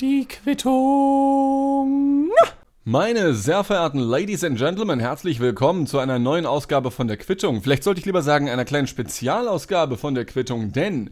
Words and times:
Die 0.00 0.26
Quittung. 0.26 2.30
Meine 2.84 3.34
sehr 3.34 3.64
verehrten 3.64 4.00
Ladies 4.00 4.42
and 4.44 4.56
Gentlemen, 4.56 4.98
herzlich 4.98 5.40
willkommen 5.40 5.86
zu 5.86 5.98
einer 5.98 6.18
neuen 6.18 6.46
Ausgabe 6.46 6.90
von 6.90 7.06
der 7.06 7.18
Quittung. 7.18 7.60
Vielleicht 7.60 7.84
sollte 7.84 8.00
ich 8.00 8.06
lieber 8.06 8.22
sagen, 8.22 8.48
einer 8.48 8.64
kleinen 8.64 8.86
Spezialausgabe 8.86 9.98
von 9.98 10.14
der 10.14 10.24
Quittung, 10.24 10.72
denn 10.72 11.10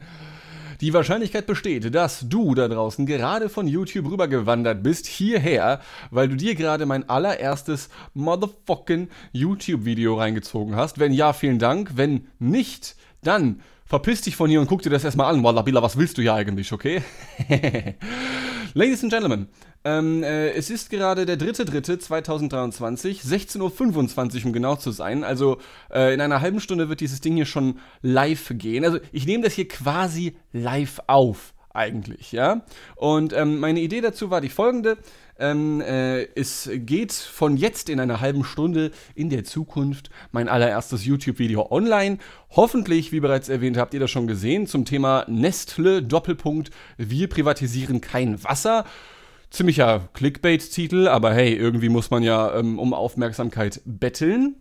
die 0.80 0.95
Wahrscheinlichkeit 0.95 1.46
besteht, 1.46 1.95
dass 1.95 2.30
du 2.30 2.54
da 2.54 2.67
draußen 2.67 3.04
gerade 3.04 3.51
von 3.51 3.69
YouTube 3.69 4.10
rübergewandert 4.10 4.83
bist 4.83 5.06
hierher, 5.06 5.83
weil 6.10 6.28
du 6.28 6.37
dir 6.37 6.54
gerade 6.54 6.87
mein 6.87 7.10
allererstes 7.10 7.90
motherfucking 8.15 9.10
YouTube-Video 9.33 10.15
reingezogen 10.15 10.76
hast. 10.76 10.99
Wenn 10.99 11.13
ja, 11.13 11.35
vielen 11.35 11.58
Dank. 11.58 11.90
Wenn 11.97 12.28
nicht, 12.38 12.97
dann 13.22 13.60
verpiss 13.87 14.21
dich 14.23 14.37
von 14.37 14.51
hier 14.51 14.61
und 14.61 14.67
guck 14.67 14.83
dir 14.83 14.91
das 14.91 15.05
erstmal 15.05 15.33
an. 15.33 15.43
Wallabilla, 15.43 15.83
was 15.83 15.97
willst 15.97 16.19
du 16.19 16.23
hier 16.23 16.35
eigentlich, 16.35 16.73
okay? 16.73 17.03
Ladies 18.75 19.03
and 19.03 19.13
Gentlemen, 19.13 19.49
ähm, 19.85 20.23
äh, 20.23 20.51
es 20.51 20.69
ist 20.69 20.91
gerade 20.91 21.25
der 21.25 21.39
3.3.2023, 21.39 23.25
16.25 23.25 24.41
Uhr, 24.41 24.47
um 24.47 24.53
genau 24.53 24.77
zu 24.77 24.91
sein. 24.91 25.25
Also 25.25 25.59
äh, 25.91 26.13
in 26.13 26.21
einer 26.21 26.43
halben 26.43 26.61
Stunde 26.61 26.91
wird 26.91 27.01
dieses 27.01 27.23
Ding 27.23 27.37
hier 27.37 27.47
schon 27.47 27.79
live 28.03 28.53
gehen. 28.55 28.85
Also 28.85 28.99
ich 29.13 29.27
nehme 29.27 29.45
das 29.45 29.55
hier 29.55 29.69
quasi 29.69 30.37
live 30.53 31.01
auf, 31.07 31.55
eigentlich, 31.73 32.33
ja. 32.33 32.66
Und 32.97 33.33
ähm, 33.33 33.61
meine 33.61 33.80
Idee 33.80 34.01
dazu 34.03 34.30
war 34.30 34.41
die 34.41 34.49
folgende. 34.51 34.99
Ähm, 35.39 35.81
äh, 35.81 36.25
es 36.35 36.71
geht 36.73 37.13
von 37.13 37.57
jetzt 37.57 37.89
in 37.89 38.01
einer 38.01 38.21
halben 38.21 38.45
Stunde 38.45 38.91
in 39.15 39.29
der 39.29 39.45
Zukunft 39.45 40.11
mein 40.33 40.49
allererstes 40.49 41.05
YouTube-Video 41.05 41.71
online. 41.71 42.19
Hoffentlich, 42.51 43.13
wie 43.13 43.21
bereits 43.21 43.49
erwähnt, 43.49 43.77
habt 43.77 43.95
ihr 43.95 44.01
das 44.01 44.11
schon 44.11 44.27
gesehen 44.27 44.67
zum 44.67 44.85
Thema 44.85 45.25
Nestle 45.29 46.03
Doppelpunkt. 46.03 46.71
Wir 46.97 47.29
privatisieren 47.29 48.01
kein 48.01 48.43
Wasser. 48.45 48.85
Ziemlicher 49.51 50.09
Clickbait-Titel, 50.15 51.07
aber 51.07 51.33
hey, 51.33 51.55
irgendwie 51.55 51.88
muss 51.88 52.10
man 52.10 52.23
ja 52.23 52.55
ähm, 52.59 52.79
um 52.79 52.93
Aufmerksamkeit 52.93 53.80
betteln. 53.85 54.57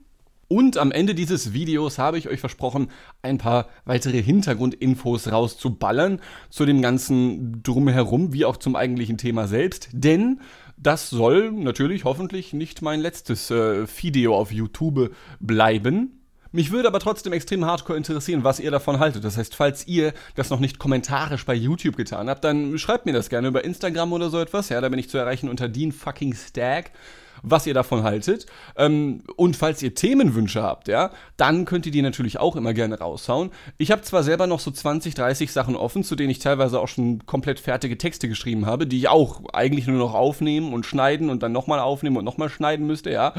Und 0.47 0.77
am 0.77 0.91
Ende 0.91 1.15
dieses 1.15 1.53
Videos 1.53 1.97
habe 1.97 2.19
ich 2.19 2.29
euch 2.29 2.39
versprochen, 2.39 2.89
ein 3.23 3.39
paar 3.39 3.67
weitere 3.85 4.21
Hintergrundinfos 4.21 5.31
rauszuballern 5.31 6.21
zu 6.51 6.65
dem 6.65 6.83
ganzen 6.83 7.63
Drumherum, 7.63 8.31
wie 8.31 8.45
auch 8.45 8.57
zum 8.57 8.75
eigentlichen 8.75 9.17
Thema 9.17 9.47
selbst. 9.47 9.89
Denn 9.91 10.41
das 10.77 11.09
soll 11.09 11.51
natürlich 11.51 12.03
hoffentlich 12.03 12.53
nicht 12.53 12.81
mein 12.81 12.99
letztes 12.99 13.49
äh, 13.51 13.87
Video 13.87 14.35
auf 14.35 14.51
YouTube 14.51 15.15
bleiben. 15.39 16.21
Mich 16.51 16.71
würde 16.71 16.87
aber 16.87 16.99
trotzdem 16.99 17.33
extrem 17.33 17.65
hardcore 17.65 17.97
interessieren, 17.97 18.45
was 18.45 18.61
ihr 18.61 18.71
davon 18.71 18.99
haltet. 18.99 19.25
Das 19.25 19.35
heißt, 19.35 19.55
falls 19.55 19.87
ihr 19.87 20.13
das 20.35 20.49
noch 20.49 20.61
nicht 20.61 20.79
kommentarisch 20.79 21.45
bei 21.45 21.53
YouTube 21.53 21.97
getan 21.97 22.29
habt, 22.29 22.45
dann 22.45 22.77
schreibt 22.77 23.05
mir 23.05 23.11
das 23.11 23.27
gerne 23.29 23.49
über 23.49 23.65
Instagram 23.65 24.13
oder 24.13 24.29
so 24.29 24.39
etwas. 24.39 24.69
Ja, 24.69 24.79
da 24.79 24.87
bin 24.87 24.97
ich 24.97 25.09
zu 25.09 25.17
erreichen 25.17 25.49
unter 25.49 25.67
Dean 25.67 25.91
fucking 25.91 26.33
Stag 26.33 26.91
was 27.45 27.67
ihr 27.67 27.73
davon 27.73 28.03
haltet. 28.03 28.45
Ähm, 28.75 29.23
und 29.35 29.55
falls 29.55 29.81
ihr 29.81 29.95
Themenwünsche 29.95 30.61
habt, 30.61 30.87
ja, 30.87 31.11
dann 31.37 31.65
könnt 31.65 31.85
ihr 31.85 31.91
die 31.91 32.01
natürlich 32.01 32.39
auch 32.39 32.55
immer 32.55 32.73
gerne 32.73 32.99
raushauen. 32.99 33.51
Ich 33.77 33.91
habe 33.91 34.01
zwar 34.01 34.23
selber 34.23 34.47
noch 34.47 34.59
so 34.59 34.71
20, 34.71 35.15
30 35.15 35.51
Sachen 35.51 35.75
offen, 35.75 36.03
zu 36.03 36.15
denen 36.15 36.29
ich 36.29 36.39
teilweise 36.39 36.79
auch 36.79 36.87
schon 36.87 37.25
komplett 37.25 37.59
fertige 37.59 37.97
Texte 37.97 38.27
geschrieben 38.27 38.65
habe, 38.65 38.87
die 38.87 38.97
ich 38.97 39.07
auch 39.07 39.41
eigentlich 39.53 39.87
nur 39.87 39.99
noch 39.99 40.13
aufnehmen 40.13 40.73
und 40.73 40.85
schneiden 40.85 41.29
und 41.29 41.43
dann 41.43 41.51
nochmal 41.51 41.79
aufnehmen 41.79 42.17
und 42.17 42.25
nochmal 42.25 42.49
schneiden 42.49 42.87
müsste, 42.87 43.11
ja. 43.11 43.33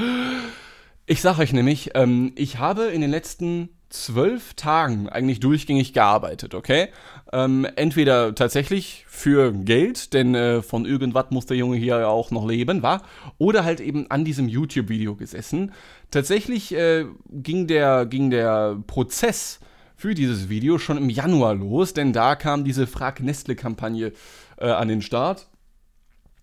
Ich 1.07 1.21
sag 1.21 1.39
euch 1.39 1.53
nämlich, 1.53 1.91
ähm, 1.95 2.33
ich 2.35 2.59
habe 2.59 2.85
in 2.87 3.01
den 3.01 3.11
letzten 3.11 3.76
zwölf 3.89 4.55
Tagen 4.55 5.09
eigentlich 5.09 5.41
durchgängig 5.41 5.93
gearbeitet, 5.93 6.55
okay? 6.55 6.89
Ähm, 7.33 7.67
entweder 7.77 8.35
tatsächlich 8.35 9.05
für 9.09 9.53
Geld, 9.53 10.13
denn 10.13 10.35
äh, 10.35 10.63
von 10.63 10.85
irgendwas 10.85 11.27
muss 11.31 11.47
der 11.47 11.57
Junge 11.57 11.77
hier 11.77 12.01
ja 12.01 12.09
auch 12.09 12.31
noch 12.31 12.47
leben, 12.47 12.83
war, 12.83 13.03
oder 13.39 13.65
halt 13.65 13.81
eben 13.81 14.11
an 14.11 14.25
diesem 14.25 14.49
YouTube-Video 14.49 15.15
gesessen. 15.15 15.73
Tatsächlich 16.11 16.75
äh, 16.75 17.07
ging, 17.31 17.67
der, 17.67 18.07
ging 18.07 18.31
der 18.31 18.79
Prozess 18.87 19.61
für 19.97 20.15
dieses 20.15 20.49
Video 20.49 20.79
schon 20.79 20.99
im 20.99 21.09
Januar 21.09 21.55
los, 21.55 21.95
denn 21.95 22.13
da 22.13 22.37
kam 22.37 22.65
diese 22.65 22.87
Frag 22.87 23.21
Nestle-Kampagne 23.21 24.13
äh, 24.59 24.69
an 24.69 24.89
den 24.89 25.03
Start. 25.03 25.49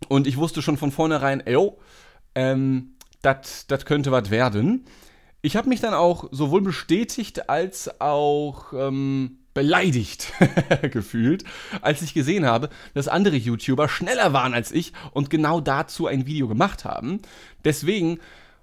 Und 0.08 0.28
ich 0.28 0.38
wusste 0.38 0.62
schon 0.62 0.78
von 0.78 0.92
vornherein, 0.92 1.42
ey, 1.42 1.72
ähm, 2.36 2.94
das 3.22 3.86
könnte 3.86 4.12
was 4.12 4.32
werden. 4.32 4.86
Ich 5.46 5.58
habe 5.58 5.68
mich 5.68 5.82
dann 5.82 5.94
auch 5.94 6.30
sowohl 6.32 6.62
bestätigt 6.62 7.50
als 7.50 8.00
auch 8.00 8.72
ähm, 8.72 9.40
beleidigt 9.54 10.32
gefühlt, 10.92 11.44
als 11.82 12.02
ich 12.02 12.14
gesehen 12.14 12.46
habe, 12.46 12.70
dass 12.94 13.10
andere 13.10 13.36
YouTuber 13.36 13.90
schneller 13.90 14.32
waren 14.32 14.54
als 14.54 14.72
ich 14.72 14.94
und 15.12 15.30
genau 15.30 15.60
dazu 15.60 16.08
ein 16.08 16.26
Video 16.26 16.48
gemacht 16.48 16.86
haben. 16.86 17.22
Deswegen 17.66 18.20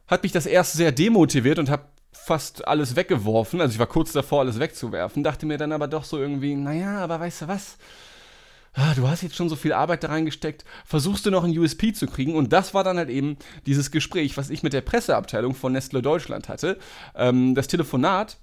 hat 0.06 0.22
mich 0.22 0.32
das 0.32 0.46
erst 0.46 0.72
sehr 0.72 0.90
demotiviert 0.90 1.58
und 1.58 1.68
habe 1.68 1.84
fast 2.12 2.66
alles 2.66 2.96
weggeworfen. 2.96 3.60
Also 3.60 3.74
ich 3.74 3.78
war 3.78 3.86
kurz 3.86 4.12
davor, 4.12 4.40
alles 4.40 4.58
wegzuwerfen, 4.58 5.22
dachte 5.22 5.44
mir 5.44 5.58
dann 5.58 5.72
aber 5.72 5.86
doch 5.86 6.04
so 6.04 6.16
irgendwie, 6.16 6.54
naja, 6.54 6.96
aber 6.96 7.20
weißt 7.20 7.42
du 7.42 7.48
was? 7.48 7.76
Ah, 8.74 8.94
du 8.94 9.08
hast 9.08 9.22
jetzt 9.22 9.36
schon 9.36 9.48
so 9.48 9.56
viel 9.56 9.72
Arbeit 9.72 10.04
da 10.04 10.08
reingesteckt, 10.08 10.64
versuchst 10.84 11.26
du 11.26 11.30
noch 11.30 11.44
ein 11.44 11.56
USP 11.56 11.92
zu 11.92 12.06
kriegen. 12.06 12.34
Und 12.34 12.52
das 12.52 12.74
war 12.74 12.84
dann 12.84 12.98
halt 12.98 13.10
eben 13.10 13.36
dieses 13.66 13.90
Gespräch, 13.90 14.36
was 14.36 14.50
ich 14.50 14.62
mit 14.62 14.72
der 14.72 14.80
Presseabteilung 14.80 15.54
von 15.54 15.72
Nestle 15.72 16.02
Deutschland 16.02 16.48
hatte. 16.48 16.78
Ähm, 17.14 17.54
das 17.54 17.68
Telefonat. 17.68 18.38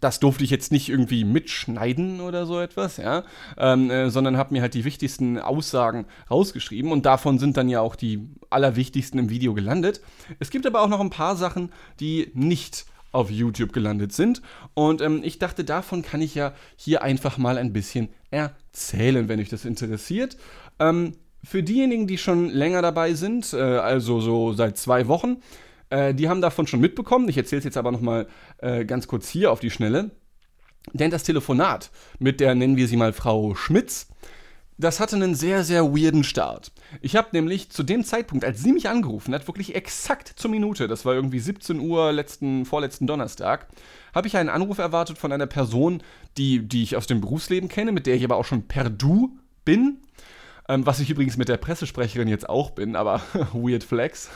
Das 0.00 0.18
durfte 0.18 0.44
ich 0.44 0.50
jetzt 0.50 0.72
nicht 0.72 0.88
irgendwie 0.88 1.24
mitschneiden 1.24 2.22
oder 2.22 2.46
so 2.46 2.58
etwas, 2.58 2.96
ja, 2.96 3.24
ähm, 3.58 3.90
äh, 3.90 4.08
sondern 4.08 4.38
habe 4.38 4.54
mir 4.54 4.62
halt 4.62 4.72
die 4.72 4.86
wichtigsten 4.86 5.38
Aussagen 5.38 6.06
rausgeschrieben 6.30 6.90
und 6.90 7.04
davon 7.04 7.38
sind 7.38 7.58
dann 7.58 7.68
ja 7.68 7.82
auch 7.82 7.96
die 7.96 8.30
allerwichtigsten 8.48 9.18
im 9.18 9.28
Video 9.28 9.52
gelandet. 9.52 10.00
Es 10.38 10.48
gibt 10.48 10.64
aber 10.64 10.80
auch 10.80 10.88
noch 10.88 11.00
ein 11.00 11.10
paar 11.10 11.36
Sachen, 11.36 11.70
die 11.98 12.30
nicht 12.32 12.86
auf 13.12 13.30
YouTube 13.30 13.74
gelandet 13.74 14.12
sind. 14.12 14.40
Und 14.72 15.02
ähm, 15.02 15.20
ich 15.22 15.38
dachte, 15.38 15.64
davon 15.64 16.00
kann 16.00 16.22
ich 16.22 16.34
ja 16.34 16.54
hier 16.76 17.02
einfach 17.02 17.36
mal 17.36 17.58
ein 17.58 17.74
bisschen 17.74 18.08
erzählen, 18.30 18.56
wenn 18.72 19.40
euch 19.40 19.48
das 19.48 19.64
interessiert. 19.64 20.36
Ähm, 20.78 21.12
für 21.42 21.62
diejenigen, 21.62 22.06
die 22.06 22.18
schon 22.18 22.50
länger 22.50 22.82
dabei 22.82 23.14
sind, 23.14 23.52
äh, 23.52 23.58
also 23.58 24.20
so 24.20 24.52
seit 24.52 24.76
zwei 24.76 25.08
Wochen, 25.08 25.38
äh, 25.88 26.14
die 26.14 26.28
haben 26.28 26.40
davon 26.40 26.66
schon 26.66 26.80
mitbekommen. 26.80 27.28
Ich 27.28 27.36
erzähle 27.36 27.58
es 27.60 27.64
jetzt 27.64 27.76
aber 27.76 27.92
nochmal 27.92 28.26
äh, 28.58 28.84
ganz 28.84 29.06
kurz 29.06 29.28
hier 29.28 29.50
auf 29.50 29.60
die 29.60 29.70
Schnelle. 29.70 30.10
Denn 30.92 31.10
das 31.10 31.24
Telefonat 31.24 31.90
mit 32.18 32.40
der, 32.40 32.54
nennen 32.54 32.76
wir 32.76 32.88
sie 32.88 32.96
mal 32.96 33.12
Frau 33.12 33.54
Schmitz, 33.54 34.08
das 34.80 34.98
hatte 34.98 35.16
einen 35.16 35.34
sehr, 35.34 35.62
sehr 35.64 35.94
weirden 35.94 36.24
Start. 36.24 36.72
Ich 37.00 37.16
habe 37.16 37.28
nämlich 37.32 37.70
zu 37.70 37.82
dem 37.82 38.04
Zeitpunkt, 38.04 38.44
als 38.44 38.62
sie 38.62 38.72
mich 38.72 38.88
angerufen 38.88 39.34
hat, 39.34 39.46
wirklich 39.46 39.74
exakt 39.74 40.32
zur 40.36 40.50
Minute, 40.50 40.88
das 40.88 41.04
war 41.04 41.14
irgendwie 41.14 41.38
17 41.38 41.78
Uhr 41.80 42.12
letzten, 42.12 42.64
vorletzten 42.64 43.06
Donnerstag, 43.06 43.68
habe 44.14 44.26
ich 44.26 44.36
einen 44.36 44.48
Anruf 44.48 44.78
erwartet 44.78 45.18
von 45.18 45.32
einer 45.32 45.46
Person, 45.46 46.02
die, 46.36 46.66
die 46.66 46.82
ich 46.82 46.96
aus 46.96 47.06
dem 47.06 47.20
Berufsleben 47.20 47.68
kenne, 47.68 47.92
mit 47.92 48.06
der 48.06 48.14
ich 48.16 48.24
aber 48.24 48.36
auch 48.36 48.44
schon 48.44 48.66
per 48.66 48.90
Du 48.90 49.36
bin. 49.64 49.98
Ähm, 50.68 50.86
was 50.86 51.00
ich 51.00 51.10
übrigens 51.10 51.36
mit 51.36 51.48
der 51.48 51.56
Pressesprecherin 51.56 52.28
jetzt 52.28 52.48
auch 52.48 52.70
bin, 52.70 52.96
aber 52.96 53.20
weird 53.52 53.84
flex. 53.84 54.30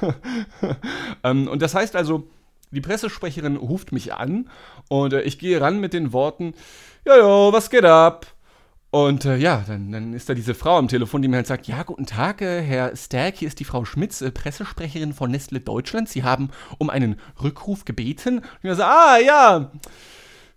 ähm, 1.24 1.48
und 1.48 1.62
das 1.62 1.74
heißt 1.74 1.96
also, 1.96 2.28
die 2.70 2.80
Pressesprecherin 2.80 3.56
ruft 3.56 3.92
mich 3.92 4.14
an 4.14 4.48
und 4.88 5.12
äh, 5.12 5.22
ich 5.22 5.38
gehe 5.38 5.60
ran 5.60 5.80
mit 5.80 5.92
den 5.92 6.12
Worten, 6.12 6.54
Jojo, 7.06 7.52
was 7.52 7.70
geht 7.70 7.84
ab? 7.84 8.26
Und 8.90 9.24
äh, 9.24 9.36
ja, 9.36 9.62
dann, 9.66 9.92
dann 9.92 10.12
ist 10.14 10.28
da 10.28 10.34
diese 10.34 10.54
Frau 10.54 10.76
am 10.76 10.88
Telefon, 10.88 11.22
die 11.22 11.28
mir 11.28 11.36
halt 11.36 11.46
sagt, 11.46 11.68
ja, 11.68 11.84
guten 11.84 12.06
Tag, 12.06 12.42
äh, 12.42 12.60
Herr 12.60 12.96
Stärk, 12.96 13.36
hier 13.36 13.46
ist 13.46 13.60
die 13.60 13.64
Frau 13.64 13.84
Schmitz, 13.84 14.20
äh, 14.20 14.32
Pressesprecherin 14.32 15.12
von 15.12 15.30
Nestle 15.30 15.60
Deutschland. 15.60 16.08
Sie 16.08 16.24
haben 16.24 16.50
um 16.78 16.90
einen 16.90 17.16
Rückruf 17.40 17.84
gebeten. 17.84 18.38
Und 18.38 18.70
ich 18.70 18.74
so, 18.74 18.82
ah, 18.82 19.18
ja, 19.18 19.70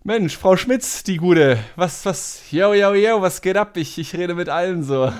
Mensch, 0.02 0.36
Frau 0.36 0.56
Schmitz, 0.56 1.04
die 1.04 1.16
Gute, 1.16 1.58
was, 1.76 2.04
was, 2.04 2.50
yo, 2.50 2.74
yo, 2.74 2.92
yo, 2.92 3.22
was 3.22 3.40
geht 3.40 3.56
ab? 3.56 3.76
Ich, 3.76 3.98
ich 3.98 4.14
rede 4.14 4.34
mit 4.34 4.48
allen 4.48 4.82
so. 4.82 5.12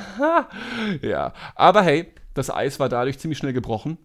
ja, 1.00 1.32
aber 1.54 1.82
hey, 1.82 2.12
das 2.34 2.50
Eis 2.50 2.80
war 2.80 2.88
dadurch 2.88 3.18
ziemlich 3.18 3.38
schnell 3.38 3.52
gebrochen. 3.52 3.96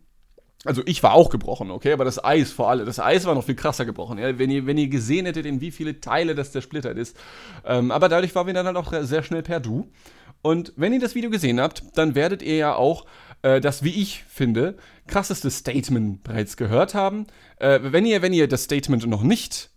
Also 0.66 0.82
ich 0.86 1.02
war 1.04 1.14
auch 1.14 1.30
gebrochen, 1.30 1.72
okay, 1.72 1.94
aber 1.94 2.04
das 2.04 2.22
Eis 2.22 2.52
vor 2.52 2.70
allem, 2.70 2.86
das 2.86 3.00
Eis 3.00 3.26
war 3.26 3.34
noch 3.34 3.46
viel 3.46 3.56
krasser 3.56 3.86
gebrochen. 3.86 4.18
Ja? 4.18 4.38
Wenn, 4.38 4.52
ihr, 4.52 4.66
wenn 4.66 4.78
ihr 4.78 4.90
gesehen 4.90 5.26
hättet, 5.26 5.46
in 5.46 5.62
wie 5.62 5.72
viele 5.72 6.02
Teile 6.02 6.36
das 6.36 6.52
zersplittert 6.52 6.98
ist. 6.98 7.16
Ähm, 7.66 7.92
aber 7.92 8.10
dadurch 8.10 8.36
waren 8.36 8.48
wir 8.48 8.54
dann 8.54 8.66
halt 8.66 8.76
auch 8.76 8.92
sehr 9.02 9.24
schnell 9.24 9.42
per 9.42 9.62
Du. 9.62 9.90
Und 10.42 10.74
wenn 10.76 10.94
ihr 10.94 11.00
das 11.00 11.16
Video 11.16 11.30
gesehen 11.30 11.62
habt, 11.62 11.84
dann 11.96 12.14
werdet 12.14 12.42
ihr 12.42 12.56
ja 12.56 12.76
auch 12.76 13.06
äh, 13.42 13.62
das, 13.62 13.84
wie 13.84 14.02
ich 14.02 14.24
finde, 14.24 14.76
krasseste 15.08 15.50
Statement 15.50 16.24
bereits 16.24 16.58
gehört 16.58 16.94
haben. 16.94 17.28
Äh, 17.58 17.80
wenn, 17.82 18.06
ihr, 18.06 18.22
wenn 18.22 18.34
ihr 18.34 18.48
das 18.48 18.64
Statement 18.64 19.08
noch 19.08 19.24
nicht 19.24 19.70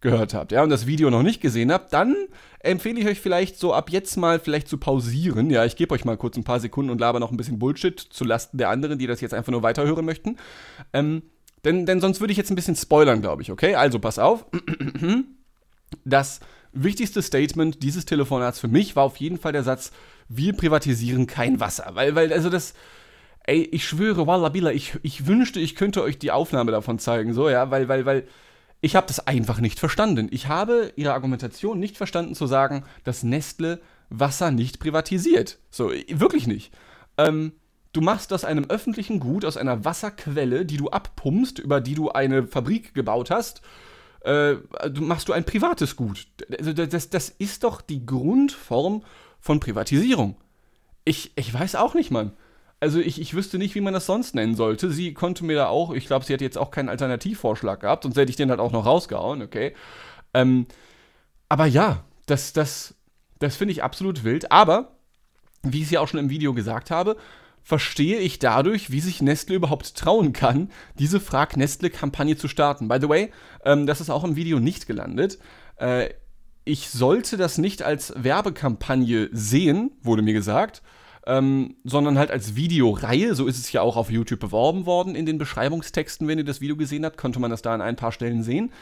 gehört 0.00 0.34
habt, 0.34 0.52
ja, 0.52 0.62
und 0.62 0.70
das 0.70 0.86
Video 0.86 1.10
noch 1.10 1.22
nicht 1.22 1.40
gesehen 1.40 1.72
habt, 1.72 1.92
dann 1.92 2.16
empfehle 2.60 3.00
ich 3.00 3.06
euch 3.06 3.20
vielleicht 3.20 3.58
so 3.58 3.74
ab 3.74 3.90
jetzt 3.90 4.16
mal 4.16 4.40
vielleicht 4.40 4.68
zu 4.68 4.78
pausieren. 4.78 5.50
Ja, 5.50 5.64
ich 5.64 5.76
gebe 5.76 5.94
euch 5.94 6.04
mal 6.04 6.16
kurz 6.16 6.36
ein 6.36 6.44
paar 6.44 6.60
Sekunden 6.60 6.90
und 6.90 7.00
laber 7.00 7.20
noch 7.20 7.30
ein 7.30 7.36
bisschen 7.36 7.58
Bullshit 7.58 7.98
zu 7.98 8.24
Lasten 8.24 8.58
der 8.58 8.70
anderen, 8.70 8.98
die 8.98 9.06
das 9.06 9.20
jetzt 9.20 9.34
einfach 9.34 9.52
nur 9.52 9.62
weiterhören 9.62 10.04
möchten. 10.04 10.36
Ähm, 10.92 11.22
denn, 11.64 11.84
denn 11.86 12.00
sonst 12.00 12.20
würde 12.20 12.32
ich 12.32 12.38
jetzt 12.38 12.50
ein 12.50 12.56
bisschen 12.56 12.76
spoilern, 12.76 13.20
glaube 13.20 13.42
ich, 13.42 13.50
okay? 13.50 13.74
Also 13.74 13.98
pass 13.98 14.18
auf. 14.18 14.46
Das 16.04 16.38
wichtigste 16.72 17.20
Statement 17.20 17.82
dieses 17.82 18.04
Telefonats 18.04 18.60
für 18.60 18.68
mich 18.68 18.94
war 18.94 19.02
auf 19.02 19.16
jeden 19.16 19.38
Fall 19.38 19.50
der 19.50 19.64
Satz, 19.64 19.90
wir 20.28 20.52
privatisieren 20.52 21.26
kein 21.26 21.58
Wasser. 21.58 21.90
Weil, 21.94 22.14
weil, 22.14 22.32
also 22.32 22.48
das, 22.48 22.74
ey, 23.44 23.62
ich 23.62 23.84
schwöre, 23.84 24.26
Wallabila, 24.26 24.70
ich, 24.70 24.94
ich 25.02 25.26
wünschte, 25.26 25.58
ich 25.58 25.74
könnte 25.74 26.02
euch 26.02 26.18
die 26.18 26.30
Aufnahme 26.30 26.70
davon 26.70 27.00
zeigen, 27.00 27.34
so, 27.34 27.50
ja, 27.50 27.72
weil, 27.72 27.88
weil, 27.88 28.06
weil, 28.06 28.28
ich 28.80 28.96
habe 28.96 29.06
das 29.06 29.26
einfach 29.26 29.60
nicht 29.60 29.78
verstanden. 29.78 30.28
Ich 30.30 30.48
habe 30.48 30.92
ihre 30.96 31.12
Argumentation 31.12 31.78
nicht 31.78 31.96
verstanden 31.96 32.34
zu 32.34 32.46
sagen, 32.46 32.84
dass 33.04 33.22
Nestle 33.22 33.80
Wasser 34.08 34.50
nicht 34.50 34.80
privatisiert. 34.80 35.58
So, 35.70 35.90
wirklich 35.90 36.46
nicht. 36.46 36.72
Ähm, 37.18 37.52
du 37.92 38.00
machst 38.00 38.32
aus 38.32 38.44
einem 38.44 38.64
öffentlichen 38.64 39.20
Gut, 39.20 39.44
aus 39.44 39.56
einer 39.56 39.84
Wasserquelle, 39.84 40.64
die 40.64 40.78
du 40.78 40.88
abpumpst, 40.88 41.58
über 41.58 41.80
die 41.80 41.94
du 41.94 42.10
eine 42.10 42.46
Fabrik 42.46 42.94
gebaut 42.94 43.30
hast, 43.30 43.62
äh, 44.24 44.54
machst 44.98 45.28
du 45.28 45.32
ein 45.32 45.44
privates 45.44 45.96
Gut. 45.96 46.26
Also 46.58 46.72
das, 46.72 47.10
das 47.10 47.28
ist 47.28 47.64
doch 47.64 47.80
die 47.80 48.04
Grundform 48.04 49.04
von 49.40 49.60
Privatisierung. 49.60 50.36
Ich, 51.04 51.32
ich 51.36 51.52
weiß 51.52 51.76
auch 51.76 51.94
nicht, 51.94 52.10
Mann. 52.10 52.32
Also 52.80 52.98
ich, 52.98 53.20
ich 53.20 53.34
wüsste 53.34 53.58
nicht, 53.58 53.74
wie 53.74 53.82
man 53.82 53.92
das 53.92 54.06
sonst 54.06 54.34
nennen 54.34 54.54
sollte. 54.54 54.90
Sie 54.90 55.12
konnte 55.12 55.44
mir 55.44 55.56
da 55.56 55.66
auch, 55.68 55.92
ich 55.92 56.06
glaube, 56.06 56.24
sie 56.24 56.32
hat 56.32 56.40
jetzt 56.40 56.56
auch 56.56 56.70
keinen 56.70 56.88
Alternativvorschlag 56.88 57.80
gehabt, 57.80 58.04
sonst 58.04 58.16
hätte 58.16 58.30
ich 58.30 58.36
den 58.36 58.48
halt 58.50 58.60
auch 58.60 58.72
noch 58.72 58.86
rausgehauen, 58.86 59.42
okay. 59.42 59.74
Ähm, 60.32 60.66
aber 61.50 61.66
ja, 61.66 62.04
das, 62.26 62.54
das, 62.54 62.94
das 63.38 63.56
finde 63.56 63.72
ich 63.72 63.82
absolut 63.82 64.24
wild. 64.24 64.50
Aber, 64.50 64.92
wie 65.62 65.78
ich 65.78 65.84
es 65.84 65.90
ja 65.90 66.00
auch 66.00 66.08
schon 66.08 66.20
im 66.20 66.30
Video 66.30 66.54
gesagt 66.54 66.90
habe, 66.90 67.16
verstehe 67.62 68.18
ich 68.18 68.38
dadurch, 68.38 68.90
wie 68.90 69.00
sich 69.00 69.20
Nestle 69.20 69.56
überhaupt 69.56 69.94
trauen 69.94 70.32
kann, 70.32 70.70
diese 70.98 71.20
Frag 71.20 71.56
Nestle-Kampagne 71.56 72.36
zu 72.36 72.48
starten. 72.48 72.88
By 72.88 72.98
the 73.00 73.08
way, 73.08 73.30
ähm, 73.64 73.86
das 73.86 74.00
ist 74.00 74.10
auch 74.10 74.24
im 74.24 74.36
Video 74.36 74.58
nicht 74.58 74.86
gelandet. 74.86 75.38
Äh, 75.76 76.10
ich 76.64 76.88
sollte 76.88 77.36
das 77.36 77.58
nicht 77.58 77.82
als 77.82 78.14
Werbekampagne 78.16 79.28
sehen, 79.32 79.92
wurde 80.02 80.22
mir 80.22 80.34
gesagt, 80.34 80.82
ähm, 81.30 81.76
sondern 81.84 82.18
halt 82.18 82.30
als 82.30 82.56
Videoreihe. 82.56 83.34
So 83.34 83.46
ist 83.46 83.58
es 83.58 83.72
ja 83.72 83.82
auch 83.82 83.96
auf 83.96 84.10
YouTube 84.10 84.40
beworben 84.40 84.84
worden 84.84 85.14
in 85.14 85.26
den 85.26 85.38
Beschreibungstexten. 85.38 86.26
Wenn 86.26 86.38
ihr 86.38 86.44
das 86.44 86.60
Video 86.60 86.76
gesehen 86.76 87.04
habt, 87.04 87.16
konnte 87.16 87.38
man 87.38 87.50
das 87.50 87.62
da 87.62 87.72
an 87.72 87.80
ein 87.80 87.96
paar 87.96 88.12
Stellen 88.12 88.42
sehen. 88.42 88.72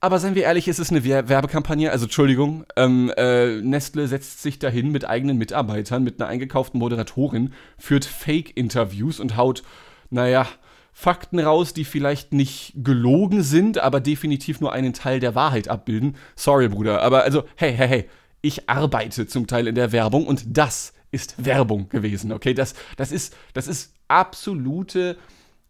Aber 0.00 0.18
seien 0.18 0.34
wir 0.34 0.42
ehrlich, 0.42 0.68
ist 0.68 0.78
es 0.78 0.90
eine 0.90 1.04
Werbekampagne? 1.04 1.90
Also 1.90 2.04
Entschuldigung, 2.04 2.66
ähm, 2.76 3.10
äh, 3.16 3.60
Nestle 3.62 4.08
setzt 4.08 4.42
sich 4.42 4.58
dahin 4.58 4.92
mit 4.92 5.08
eigenen 5.08 5.38
Mitarbeitern, 5.38 6.04
mit 6.04 6.20
einer 6.20 6.28
eingekauften 6.28 6.78
Moderatorin, 6.78 7.54
führt 7.78 8.04
Fake-Interviews 8.04 9.20
und 9.20 9.36
haut, 9.36 9.62
naja, 10.10 10.46
Fakten 10.92 11.38
raus, 11.38 11.74
die 11.74 11.84
vielleicht 11.84 12.32
nicht 12.32 12.72
gelogen 12.76 13.42
sind, 13.42 13.78
aber 13.78 14.00
definitiv 14.00 14.60
nur 14.60 14.72
einen 14.72 14.92
Teil 14.92 15.20
der 15.20 15.34
Wahrheit 15.34 15.68
abbilden. 15.68 16.16
Sorry, 16.34 16.68
Bruder, 16.68 17.02
aber 17.02 17.22
also, 17.22 17.44
hey, 17.56 17.74
hey, 17.74 17.88
hey, 17.88 18.08
ich 18.42 18.68
arbeite 18.68 19.26
zum 19.26 19.46
Teil 19.46 19.66
in 19.66 19.74
der 19.74 19.92
Werbung 19.92 20.26
und 20.26 20.56
das 20.56 20.92
ist 21.16 21.44
Werbung 21.44 21.88
gewesen, 21.88 22.30
okay? 22.30 22.54
Das, 22.54 22.74
das, 22.96 23.10
ist, 23.10 23.34
das 23.54 23.66
ist 23.66 23.92
absolute 24.06 25.16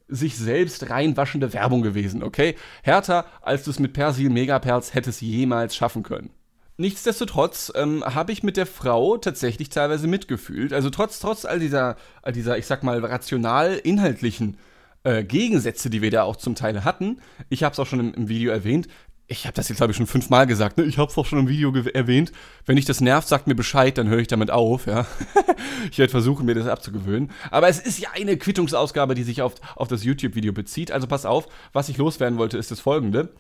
sich 0.08 0.36
selbst 0.36 0.90
reinwaschende 0.90 1.52
Werbung 1.52 1.82
gewesen, 1.82 2.22
okay? 2.22 2.54
Härter, 2.82 3.24
als 3.40 3.64
du 3.64 3.70
es 3.70 3.78
mit 3.78 3.92
Persil 3.92 4.28
Megaperls 4.28 4.94
hättest 4.94 5.22
jemals 5.22 5.74
schaffen 5.74 6.02
können. 6.02 6.30
Nichtsdestotrotz 6.78 7.72
ähm, 7.74 8.04
habe 8.04 8.32
ich 8.32 8.42
mit 8.42 8.58
der 8.58 8.66
Frau 8.66 9.16
tatsächlich 9.16 9.70
teilweise 9.70 10.06
mitgefühlt. 10.06 10.74
Also 10.74 10.90
trotz, 10.90 11.20
trotz 11.20 11.46
all 11.46 11.58
dieser, 11.58 11.96
dieser, 12.34 12.58
ich 12.58 12.66
sag 12.66 12.82
mal, 12.82 13.02
rational-inhaltlichen 13.02 14.58
äh, 15.06 15.24
Gegensätze, 15.24 15.88
die 15.88 16.02
wir 16.02 16.10
da 16.10 16.24
auch 16.24 16.36
zum 16.36 16.54
Teil 16.54 16.84
hatten. 16.84 17.20
Ich 17.48 17.62
habe 17.62 17.72
es 17.72 17.78
auch 17.78 17.86
schon 17.86 18.00
im, 18.00 18.14
im, 18.14 18.28
Video 18.28 18.50
erwähnt. 18.50 18.88
Ich 19.28 19.44
habe 19.44 19.54
das 19.54 19.68
jetzt, 19.68 19.78
glaube 19.78 19.90
ich, 19.90 19.96
schon 19.96 20.06
fünfmal 20.06 20.46
gesagt. 20.46 20.78
Ne? 20.78 20.84
Ich 20.84 20.98
habe 20.98 21.10
es 21.10 21.18
auch 21.18 21.26
schon 21.26 21.40
im 21.40 21.48
Video 21.48 21.74
erwähnt. 21.74 22.30
Wenn 22.64 22.76
dich 22.76 22.84
das 22.84 23.00
nervt, 23.00 23.26
sagt 23.26 23.48
mir 23.48 23.56
Bescheid, 23.56 23.98
dann 23.98 24.08
höre 24.08 24.20
ich 24.20 24.28
damit 24.28 24.52
auf. 24.52 24.86
Ja? 24.86 25.04
ich 25.90 25.98
werde 25.98 26.12
versuchen, 26.12 26.46
mir 26.46 26.54
das 26.54 26.68
abzugewöhnen. 26.68 27.32
Aber 27.50 27.68
es 27.68 27.80
ist 27.80 27.98
ja 27.98 28.10
eine 28.14 28.36
Quittungsausgabe, 28.36 29.16
die 29.16 29.24
sich 29.24 29.42
auf, 29.42 29.54
auf 29.74 29.88
das 29.88 30.04
YouTube-Video 30.04 30.52
bezieht. 30.52 30.92
Also 30.92 31.08
pass 31.08 31.26
auf, 31.26 31.48
was 31.72 31.88
ich 31.88 31.96
loswerden 31.96 32.38
wollte, 32.38 32.56
ist 32.56 32.70
das 32.70 32.78
folgende. 32.78 33.34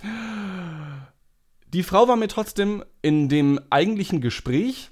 Die 1.72 1.84
Frau 1.84 2.08
war 2.08 2.16
mir 2.16 2.28
trotzdem 2.28 2.84
in 3.02 3.28
dem 3.28 3.60
eigentlichen 3.70 4.20
Gespräch 4.20 4.90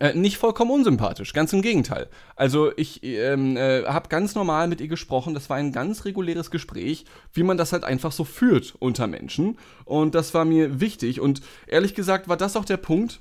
äh, 0.00 0.14
nicht 0.14 0.38
vollkommen 0.38 0.70
unsympathisch, 0.70 1.32
ganz 1.32 1.52
im 1.52 1.62
Gegenteil. 1.62 2.08
Also 2.34 2.72
ich 2.76 3.02
ähm, 3.02 3.56
äh, 3.56 3.84
habe 3.84 4.08
ganz 4.08 4.34
normal 4.34 4.68
mit 4.68 4.80
ihr 4.80 4.88
gesprochen, 4.88 5.34
das 5.34 5.50
war 5.50 5.56
ein 5.56 5.72
ganz 5.72 6.04
reguläres 6.04 6.50
Gespräch, 6.50 7.04
wie 7.32 7.42
man 7.42 7.56
das 7.56 7.72
halt 7.72 7.84
einfach 7.84 8.12
so 8.12 8.24
führt 8.24 8.74
unter 8.78 9.06
Menschen. 9.06 9.58
Und 9.84 10.14
das 10.14 10.34
war 10.34 10.44
mir 10.44 10.80
wichtig. 10.80 11.20
Und 11.20 11.40
ehrlich 11.66 11.94
gesagt 11.94 12.28
war 12.28 12.36
das 12.36 12.56
auch 12.56 12.64
der 12.64 12.76
Punkt, 12.76 13.20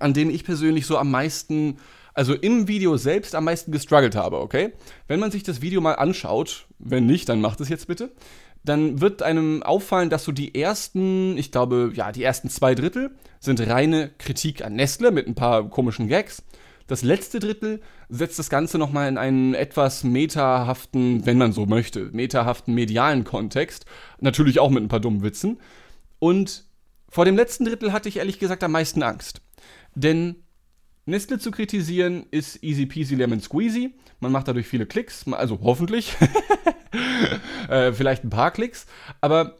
an 0.00 0.14
dem 0.14 0.30
ich 0.30 0.44
persönlich 0.44 0.86
so 0.86 0.98
am 0.98 1.10
meisten, 1.10 1.78
also 2.14 2.34
im 2.34 2.68
Video 2.68 2.96
selbst 2.96 3.34
am 3.34 3.44
meisten 3.44 3.72
gestruggelt 3.72 4.16
habe, 4.16 4.40
okay? 4.40 4.72
Wenn 5.08 5.20
man 5.20 5.30
sich 5.30 5.42
das 5.42 5.62
Video 5.62 5.80
mal 5.80 5.94
anschaut, 5.94 6.66
wenn 6.78 7.06
nicht, 7.06 7.28
dann 7.28 7.40
macht 7.40 7.60
es 7.60 7.68
jetzt 7.68 7.86
bitte 7.86 8.10
dann 8.64 9.00
wird 9.00 9.22
einem 9.22 9.62
auffallen, 9.62 10.10
dass 10.10 10.24
so 10.24 10.32
die 10.32 10.54
ersten, 10.54 11.36
ich 11.36 11.52
glaube, 11.52 11.92
ja, 11.94 12.12
die 12.12 12.22
ersten 12.22 12.48
zwei 12.48 12.74
Drittel 12.74 13.10
sind 13.38 13.60
reine 13.60 14.10
Kritik 14.18 14.64
an 14.64 14.74
Nestle 14.74 15.10
mit 15.10 15.26
ein 15.26 15.34
paar 15.34 15.68
komischen 15.68 16.08
Gags. 16.08 16.42
Das 16.86 17.02
letzte 17.02 17.40
Drittel 17.40 17.80
setzt 18.08 18.38
das 18.38 18.50
Ganze 18.50 18.78
nochmal 18.78 19.08
in 19.08 19.18
einen 19.18 19.54
etwas 19.54 20.02
metahaften, 20.02 21.24
wenn 21.26 21.38
man 21.38 21.52
so 21.52 21.66
möchte, 21.66 22.10
metahaften 22.12 22.74
medialen 22.74 23.24
Kontext. 23.24 23.84
Natürlich 24.20 24.60
auch 24.60 24.70
mit 24.70 24.82
ein 24.82 24.88
paar 24.88 25.00
dummen 25.00 25.22
Witzen. 25.22 25.60
Und 26.18 26.64
vor 27.08 27.24
dem 27.24 27.36
letzten 27.36 27.64
Drittel 27.66 27.92
hatte 27.92 28.08
ich 28.08 28.16
ehrlich 28.16 28.38
gesagt 28.38 28.64
am 28.64 28.72
meisten 28.72 29.02
Angst. 29.02 29.40
Denn 29.94 30.36
Nestle 31.06 31.38
zu 31.38 31.50
kritisieren 31.50 32.26
ist 32.30 32.62
easy 32.62 32.86
peasy 32.86 33.14
lemon 33.14 33.40
squeezy. 33.40 33.94
Man 34.20 34.32
macht 34.32 34.48
dadurch 34.48 34.66
viele 34.66 34.86
Klicks, 34.86 35.26
also 35.30 35.60
hoffentlich. 35.62 36.16
äh, 37.68 37.92
vielleicht 37.92 38.24
ein 38.24 38.30
paar 38.30 38.50
Klicks. 38.50 38.86
Aber 39.20 39.56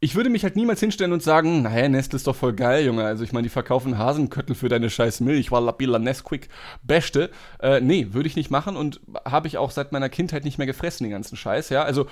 ich 0.00 0.14
würde 0.14 0.30
mich 0.30 0.44
halt 0.44 0.54
niemals 0.54 0.80
hinstellen 0.80 1.12
und 1.12 1.22
sagen, 1.22 1.62
naja, 1.62 1.88
Nestle 1.88 2.16
ist 2.16 2.26
doch 2.26 2.36
voll 2.36 2.52
geil, 2.52 2.84
Junge. 2.84 3.04
Also 3.04 3.24
ich 3.24 3.32
meine, 3.32 3.44
die 3.44 3.48
verkaufen 3.48 3.98
Hasenköttel 3.98 4.54
für 4.54 4.68
deine 4.68 4.90
scheiß 4.90 5.20
Milch. 5.20 5.50
Wallabila 5.50 5.98
Nesquik, 5.98 6.48
beste. 6.82 7.30
Äh, 7.60 7.80
nee, 7.80 8.08
würde 8.12 8.28
ich 8.28 8.36
nicht 8.36 8.50
machen 8.50 8.76
und 8.76 9.00
habe 9.24 9.48
ich 9.48 9.58
auch 9.58 9.72
seit 9.72 9.90
meiner 9.90 10.08
Kindheit 10.08 10.44
nicht 10.44 10.58
mehr 10.58 10.68
gefressen, 10.68 11.04
den 11.04 11.10
ganzen 11.10 11.36
Scheiß, 11.36 11.70
ja. 11.70 11.82
Also 11.82 12.06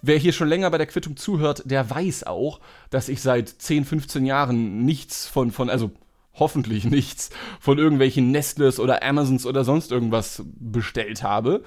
wer 0.00 0.16
hier 0.16 0.32
schon 0.32 0.48
länger 0.48 0.70
bei 0.70 0.78
der 0.78 0.86
Quittung 0.86 1.16
zuhört, 1.16 1.62
der 1.66 1.90
weiß 1.90 2.24
auch, 2.24 2.60
dass 2.88 3.10
ich 3.10 3.20
seit 3.20 3.48
10, 3.48 3.84
15 3.84 4.24
Jahren 4.24 4.84
nichts 4.84 5.26
von, 5.26 5.50
von 5.50 5.68
also 5.68 5.90
hoffentlich 6.32 6.84
nichts 6.90 7.30
von 7.60 7.78
irgendwelchen 7.78 8.30
Nestles 8.30 8.80
oder 8.80 9.02
Amazons 9.02 9.44
oder 9.44 9.64
sonst 9.64 9.92
irgendwas 9.92 10.42
bestellt 10.46 11.22
habe 11.22 11.62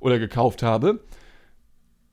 oder 0.00 0.18
gekauft 0.18 0.62
habe. 0.62 1.00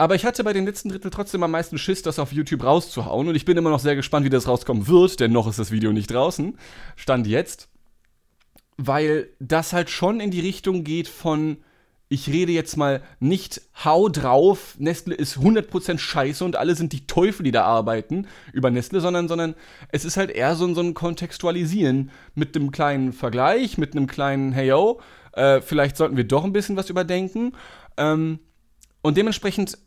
Aber 0.01 0.15
ich 0.15 0.25
hatte 0.25 0.43
bei 0.43 0.51
den 0.51 0.65
letzten 0.65 0.89
Drittel 0.89 1.11
trotzdem 1.11 1.43
am 1.43 1.51
meisten 1.51 1.77
Schiss, 1.77 2.01
das 2.01 2.17
auf 2.17 2.31
YouTube 2.31 2.63
rauszuhauen. 2.63 3.27
Und 3.27 3.35
ich 3.35 3.45
bin 3.45 3.55
immer 3.55 3.69
noch 3.69 3.79
sehr 3.79 3.95
gespannt, 3.95 4.25
wie 4.25 4.31
das 4.31 4.47
rauskommen 4.47 4.87
wird, 4.87 5.19
denn 5.19 5.31
noch 5.31 5.47
ist 5.47 5.59
das 5.59 5.69
Video 5.69 5.93
nicht 5.93 6.09
draußen. 6.09 6.57
Stand 6.95 7.27
jetzt. 7.27 7.69
Weil 8.77 9.29
das 9.37 9.73
halt 9.73 9.91
schon 9.91 10.19
in 10.19 10.31
die 10.31 10.39
Richtung 10.39 10.83
geht 10.83 11.07
von, 11.07 11.57
ich 12.09 12.29
rede 12.29 12.51
jetzt 12.51 12.77
mal 12.77 13.03
nicht 13.19 13.61
hau 13.85 14.09
drauf, 14.09 14.73
Nestle 14.79 15.13
ist 15.13 15.37
100% 15.37 15.99
scheiße 15.99 16.43
und 16.43 16.55
alle 16.55 16.73
sind 16.73 16.93
die 16.93 17.05
Teufel, 17.05 17.43
die 17.43 17.51
da 17.51 17.65
arbeiten 17.65 18.25
über 18.53 18.71
Nestle, 18.71 19.01
sondern, 19.01 19.27
sondern 19.27 19.53
es 19.89 20.03
ist 20.03 20.17
halt 20.17 20.31
eher 20.31 20.55
so, 20.55 20.73
so 20.73 20.81
ein 20.81 20.95
Kontextualisieren 20.95 22.09
mit 22.33 22.55
einem 22.55 22.71
kleinen 22.71 23.13
Vergleich, 23.13 23.77
mit 23.77 23.95
einem 23.95 24.07
kleinen 24.07 24.51
Hey 24.51 24.69
yo, 24.69 24.99
äh, 25.33 25.61
vielleicht 25.61 25.95
sollten 25.95 26.17
wir 26.17 26.23
doch 26.23 26.43
ein 26.43 26.53
bisschen 26.53 26.75
was 26.75 26.89
überdenken. 26.89 27.51
Ähm, 27.97 28.39
und 29.03 29.17
dementsprechend, 29.17 29.77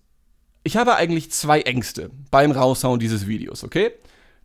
ich 0.65 0.77
habe 0.77 0.97
eigentlich 0.97 1.31
zwei 1.31 1.61
Ängste 1.61 2.11
beim 2.31 2.51
Raushauen 2.51 2.99
dieses 2.99 3.29
Videos, 3.29 3.63
okay? 3.63 3.93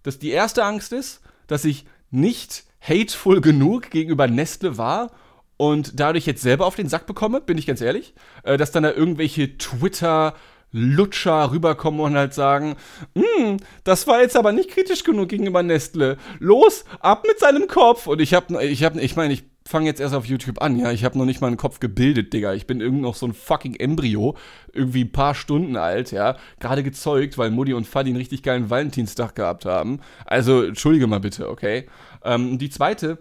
Das, 0.03 0.19
die 0.19 0.29
erste 0.29 0.63
Angst 0.63 0.93
ist, 0.93 1.21
dass 1.47 1.65
ich 1.65 1.85
nicht 2.11 2.65
hateful 2.81 3.41
genug 3.41 3.89
gegenüber 3.89 4.27
Nestle 4.27 4.77
war 4.77 5.11
und 5.57 5.99
dadurch 5.99 6.25
jetzt 6.25 6.41
selber 6.41 6.65
auf 6.65 6.75
den 6.75 6.89
Sack 6.89 7.05
bekomme, 7.05 7.41
bin 7.41 7.57
ich 7.57 7.65
ganz 7.65 7.81
ehrlich, 7.81 8.13
äh, 8.43 8.57
dass 8.57 8.71
dann 8.71 8.83
da 8.83 8.91
irgendwelche 8.91 9.57
Twitter 9.57 10.35
Lutscher 10.71 11.51
rüberkommen 11.51 11.99
und 11.99 12.15
halt 12.15 12.33
sagen, 12.33 12.75
hm, 13.15 13.57
das 13.83 14.07
war 14.07 14.21
jetzt 14.21 14.37
aber 14.37 14.51
nicht 14.51 14.69
kritisch 14.69 15.03
genug 15.03 15.29
gegenüber 15.29 15.63
Nestle. 15.63 16.17
Los, 16.39 16.85
ab 16.99 17.23
mit 17.27 17.39
seinem 17.39 17.67
Kopf. 17.67 18.07
Und 18.07 18.21
ich 18.21 18.33
hab, 18.33 18.51
ich 18.51 18.83
hab, 18.83 18.95
ich 18.95 19.15
meine, 19.15 19.33
ich 19.33 19.43
fange 19.69 19.85
jetzt 19.85 19.99
erst 19.99 20.15
auf 20.15 20.25
YouTube 20.25 20.61
an, 20.61 20.77
ja. 20.77 20.91
Ich 20.91 21.05
habe 21.05 21.17
noch 21.17 21.25
nicht 21.25 21.41
mal 21.41 21.47
einen 21.47 21.57
Kopf 21.57 21.79
gebildet, 21.79 22.33
Digga. 22.33 22.53
Ich 22.53 22.65
bin 22.65 22.81
irgendwie 22.81 23.03
noch 23.03 23.15
so 23.15 23.27
ein 23.27 23.33
fucking 23.33 23.75
Embryo, 23.75 24.35
irgendwie 24.73 25.03
ein 25.03 25.11
paar 25.11 25.35
Stunden 25.35 25.75
alt, 25.75 26.11
ja. 26.11 26.37
Gerade 26.59 26.83
gezeugt, 26.83 27.37
weil 27.37 27.51
Mutti 27.51 27.73
und 27.73 27.87
Fadi 27.87 28.09
einen 28.09 28.17
richtig 28.17 28.41
geilen 28.41 28.69
Valentinstag 28.69 29.35
gehabt 29.35 29.65
haben. 29.65 30.01
Also, 30.25 30.63
entschuldige 30.63 31.07
mal 31.07 31.19
bitte, 31.19 31.49
okay. 31.49 31.87
Ähm, 32.23 32.57
die 32.57 32.69
zweite 32.69 33.19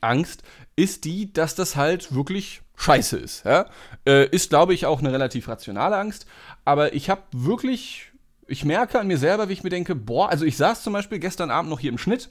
Angst 0.00 0.42
ist 0.76 1.04
die, 1.04 1.32
dass 1.32 1.54
das 1.54 1.76
halt 1.76 2.14
wirklich 2.14 2.63
scheiße 2.76 3.16
ist. 3.16 3.44
Ja? 3.44 3.66
Äh, 4.06 4.28
ist, 4.28 4.50
glaube 4.50 4.74
ich, 4.74 4.86
auch 4.86 5.00
eine 5.00 5.12
relativ 5.12 5.48
rationale 5.48 5.96
Angst. 5.96 6.26
Aber 6.64 6.94
ich 6.94 7.10
habe 7.10 7.22
wirklich 7.32 8.12
ich 8.46 8.64
merke 8.64 9.00
an 9.00 9.06
mir 9.06 9.18
selber, 9.18 9.48
wie 9.48 9.52
ich 9.52 9.64
mir 9.64 9.70
denke, 9.70 9.94
boah, 9.94 10.28
also 10.28 10.44
ich 10.44 10.56
saß 10.56 10.82
zum 10.82 10.92
Beispiel 10.92 11.18
gestern 11.18 11.50
Abend 11.50 11.70
noch 11.70 11.80
hier 11.80 11.90
im 11.90 11.98
Schnitt, 11.98 12.30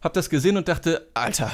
hab 0.00 0.12
das 0.12 0.30
gesehen 0.30 0.56
und 0.56 0.68
dachte, 0.68 1.08
Alter, 1.14 1.50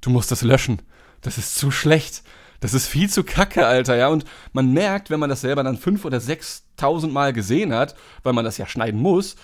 du 0.00 0.10
musst 0.10 0.30
das 0.30 0.42
löschen. 0.42 0.82
Das 1.20 1.38
ist 1.38 1.56
zu 1.56 1.70
schlecht. 1.70 2.22
Das 2.60 2.74
ist 2.74 2.86
viel 2.86 3.10
zu 3.10 3.24
kacke, 3.24 3.66
Alter, 3.66 3.96
ja. 3.96 4.08
Und 4.08 4.24
man 4.52 4.72
merkt, 4.72 5.10
wenn 5.10 5.20
man 5.20 5.30
das 5.30 5.40
selber 5.40 5.64
dann 5.64 5.76
fünf 5.76 6.04
oder 6.04 6.20
sechstausend 6.20 7.12
Mal 7.12 7.32
gesehen 7.32 7.74
hat, 7.74 7.96
weil 8.22 8.32
man 8.32 8.44
das 8.44 8.58
ja 8.58 8.66
schneiden 8.66 9.00
muss, 9.00 9.36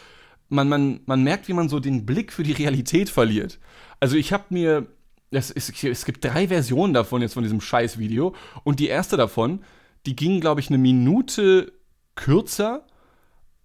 man, 0.49 0.68
man, 0.68 1.00
man 1.04 1.23
merkt, 1.23 1.49
wie 1.49 1.52
man 1.52 1.68
so 1.68 1.80
den 1.80 2.06
Blick 2.06 2.32
für 2.32 2.42
die 2.42 2.52
Realität 2.52 3.11
verliert. 3.11 3.58
Also 4.00 4.16
ich 4.16 4.32
habe 4.32 4.44
mir, 4.50 4.87
es, 5.30 5.50
es, 5.50 5.73
es 5.82 6.04
gibt 6.04 6.25
drei 6.25 6.49
Versionen 6.49 6.94
davon 6.94 7.23
jetzt 7.23 7.35
von 7.35 7.42
diesem 7.42 7.61
Scheiß-Video 7.61 8.35
und 8.64 8.80
die 8.80 8.88
erste 8.88 9.16
davon, 9.16 9.64
die 10.06 10.16
ging, 10.16 10.40
glaube 10.40 10.61
ich, 10.61 10.68
eine 10.68 10.78
Minute 10.78 11.73
kürzer 12.14 12.85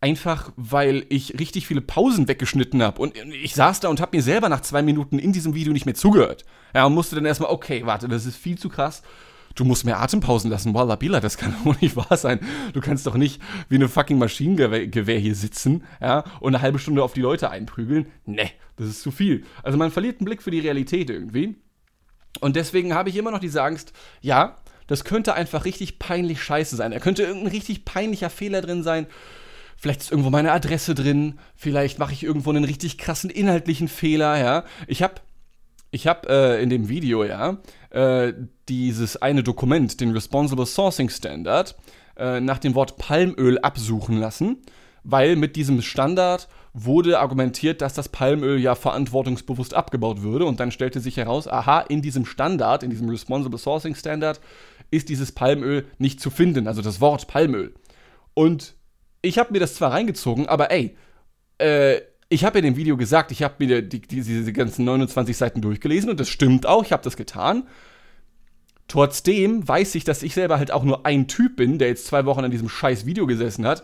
einfach 0.04 0.52
weil 0.58 1.06
ich 1.08 1.40
richtig 1.40 1.66
viele 1.66 1.80
Pausen 1.80 2.28
weggeschnitten 2.28 2.84
habe. 2.84 3.02
Und 3.02 3.16
ich 3.16 3.56
saß 3.56 3.80
da 3.80 3.88
und 3.88 4.02
habe 4.02 4.18
mir 4.18 4.22
selber 4.22 4.50
nach 4.50 4.60
zwei 4.60 4.82
Minuten 4.82 5.18
in 5.18 5.32
diesem 5.32 5.56
Video 5.56 5.72
nicht 5.72 5.86
mehr 5.86 5.96
zugehört. 5.96 6.44
Ja, 6.76 6.86
und 6.86 6.94
musste 6.94 7.16
dann 7.16 7.26
erstmal, 7.26 7.50
okay, 7.50 7.86
warte, 7.86 8.10
das 8.10 8.26
ist 8.26 8.36
viel 8.36 8.58
zu 8.58 8.68
krass. 8.68 9.02
Du 9.56 9.64
musst 9.64 9.86
mehr 9.86 10.02
Atempausen 10.02 10.52
lassen. 10.52 10.74
Walla 10.74 10.98
Bila, 10.98 11.22
das 11.22 11.38
kann 11.38 11.56
doch 11.64 11.80
nicht 11.82 11.96
wahr 11.96 12.18
sein. 12.18 12.42
Du 12.74 12.82
kannst 12.82 13.08
doch 13.08 13.16
nicht 13.16 13.42
wie 13.70 13.76
eine 13.76 13.88
fucking 13.88 14.18
Maschinengewehr 14.18 15.20
hier 15.20 15.36
sitzen, 15.36 15.86
ja, 16.02 16.26
und 16.42 16.54
eine 16.54 16.62
halbe 16.62 16.80
Stunde 16.80 17.02
auf 17.02 17.14
die 17.14 17.22
Leute 17.22 17.50
einprügeln. 17.50 18.08
Nee, 18.26 18.52
das 18.76 18.88
ist 18.88 19.02
zu 19.02 19.12
viel. 19.12 19.46
Also 19.62 19.78
man 19.78 19.92
verliert 19.92 20.20
einen 20.20 20.26
Blick 20.26 20.42
für 20.42 20.52
die 20.52 20.60
Realität 20.60 21.10
irgendwie. 21.10 21.56
Und 22.40 22.56
deswegen 22.56 22.94
habe 22.94 23.10
ich 23.10 23.16
immer 23.16 23.32
noch 23.32 23.40
diese 23.40 23.62
Angst, 23.62 23.94
ja, 24.22 24.58
das 24.88 25.04
könnte 25.04 25.34
einfach 25.34 25.66
richtig 25.66 26.00
peinlich 26.00 26.42
scheiße 26.42 26.76
sein. 26.76 26.92
Da 26.92 27.00
könnte 27.00 27.24
irgendein 27.24 27.52
richtig 27.52 27.86
peinlicher 27.86 28.30
Fehler 28.30 28.62
drin 28.62 28.84
sein 28.84 29.08
Vielleicht 29.84 30.00
ist 30.00 30.12
irgendwo 30.12 30.30
meine 30.30 30.54
Adresse 30.54 30.96
drin, 30.96 31.40
vielleicht 31.58 32.00
mache 32.00 32.14
ich 32.14 32.24
irgendwo 32.24 32.52
einen 32.52 32.64
richtig 32.64 32.98
krassen 32.98 33.30
inhaltlichen 33.30 33.90
Fehler, 33.90 34.38
ja. 34.38 34.64
Ich 34.88 35.04
habe 35.04 35.16
ich 35.92 36.08
hab, 36.08 36.26
äh, 36.30 36.62
in 36.62 36.70
dem 36.70 36.88
Video, 36.88 37.26
ja, 37.26 37.58
äh, 37.90 38.32
dieses 38.70 39.22
eine 39.22 39.44
Dokument, 39.44 40.00
den 40.00 40.12
Responsible 40.12 40.66
Sourcing 40.66 41.10
Standard, 41.10 41.76
äh, 42.16 42.40
nach 42.40 42.60
dem 42.60 42.76
Wort 42.76 42.98
Palmöl 42.98 43.60
absuchen 43.60 44.22
lassen, 44.22 44.62
weil 45.04 45.36
mit 45.36 45.58
diesem 45.58 45.82
Standard 45.82 46.48
wurde 46.74 47.20
argumentiert, 47.20 47.82
dass 47.82 47.94
das 47.94 48.10
Palmöl 48.10 48.60
ja 48.60 48.74
verantwortungsbewusst 48.74 49.76
abgebaut 49.76 50.24
würde 50.24 50.46
und 50.46 50.60
dann 50.60 50.72
stellte 50.72 51.00
sich 51.00 51.18
heraus, 51.18 51.48
aha, 51.48 51.82
in 51.82 52.02
diesem 52.02 52.26
Standard, 52.26 52.82
in 52.82 52.90
diesem 52.90 53.10
Responsible 53.10 53.60
Sourcing 53.60 53.94
Standard 53.94 54.42
ist 54.90 55.10
dieses 55.10 55.32
Palmöl 55.32 55.86
nicht 56.00 56.20
zu 56.20 56.32
finden, 56.32 56.68
also 56.68 56.82
das 56.82 57.00
Wort 57.00 57.28
Palmöl. 57.28 57.74
Und 58.34 58.76
ich 59.22 59.38
habe 59.38 59.54
mir 59.54 59.60
das 59.60 59.76
zwar 59.76 59.92
reingezogen, 59.92 60.48
aber 60.48 60.72
ey, 60.72 60.98
äh, 61.60 62.02
ich 62.30 62.44
habe 62.44 62.58
in 62.58 62.66
dem 62.66 62.76
Video 62.76 62.98
gesagt, 62.98 63.32
ich 63.32 63.44
habe 63.44 63.56
mir 63.60 63.84
die, 63.84 64.02
die, 64.02 64.22
diese 64.22 64.54
ganzen 64.54 64.86
29 64.86 65.38
Seiten 65.38 65.62
durchgelesen 65.62 66.10
und 66.10 66.20
das 66.20 66.30
stimmt 66.30 66.66
auch, 66.66 66.84
ich 66.84 66.92
habe 66.92 67.04
das 67.04 67.16
getan. 67.16 67.68
Trotzdem 68.88 69.68
weiß 69.68 69.94
ich, 69.96 70.04
dass 70.04 70.24
ich 70.24 70.34
selber 70.34 70.58
halt 70.58 70.72
auch 70.72 70.84
nur 70.84 71.06
ein 71.06 71.28
Typ 71.28 71.56
bin, 71.56 71.78
der 71.78 71.90
jetzt 71.90 72.08
zwei 72.08 72.26
Wochen 72.26 72.44
an 72.44 72.52
diesem 72.52 72.70
scheiß 72.70 73.06
Video 73.06 73.28
gesessen 73.28 73.66
hat. 73.66 73.84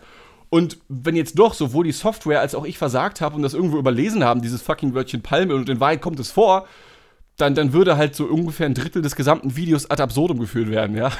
Und 0.49 0.79
wenn 0.87 1.15
jetzt 1.15 1.37
doch 1.37 1.53
sowohl 1.53 1.85
die 1.85 1.91
Software 1.91 2.39
als 2.39 2.55
auch 2.55 2.65
ich 2.65 2.77
versagt 2.77 3.21
habe 3.21 3.35
und 3.35 3.43
das 3.43 3.53
irgendwo 3.53 3.77
überlesen 3.77 4.23
haben, 4.23 4.41
dieses 4.41 4.61
fucking 4.61 4.95
Wörtchen 4.95 5.21
Palme, 5.21 5.53
und 5.55 5.69
in 5.69 5.79
Wahrheit 5.79 6.01
kommt 6.01 6.19
es 6.19 6.31
vor, 6.31 6.67
dann, 7.37 7.55
dann 7.55 7.71
würde 7.71 7.97
halt 7.97 8.15
so 8.15 8.25
ungefähr 8.25 8.65
ein 8.65 8.73
Drittel 8.73 9.01
des 9.01 9.15
gesamten 9.15 9.55
Videos 9.55 9.89
ad 9.89 10.01
absurdum 10.01 10.39
geführt 10.39 10.69
werden, 10.69 10.95
ja. 10.95 11.11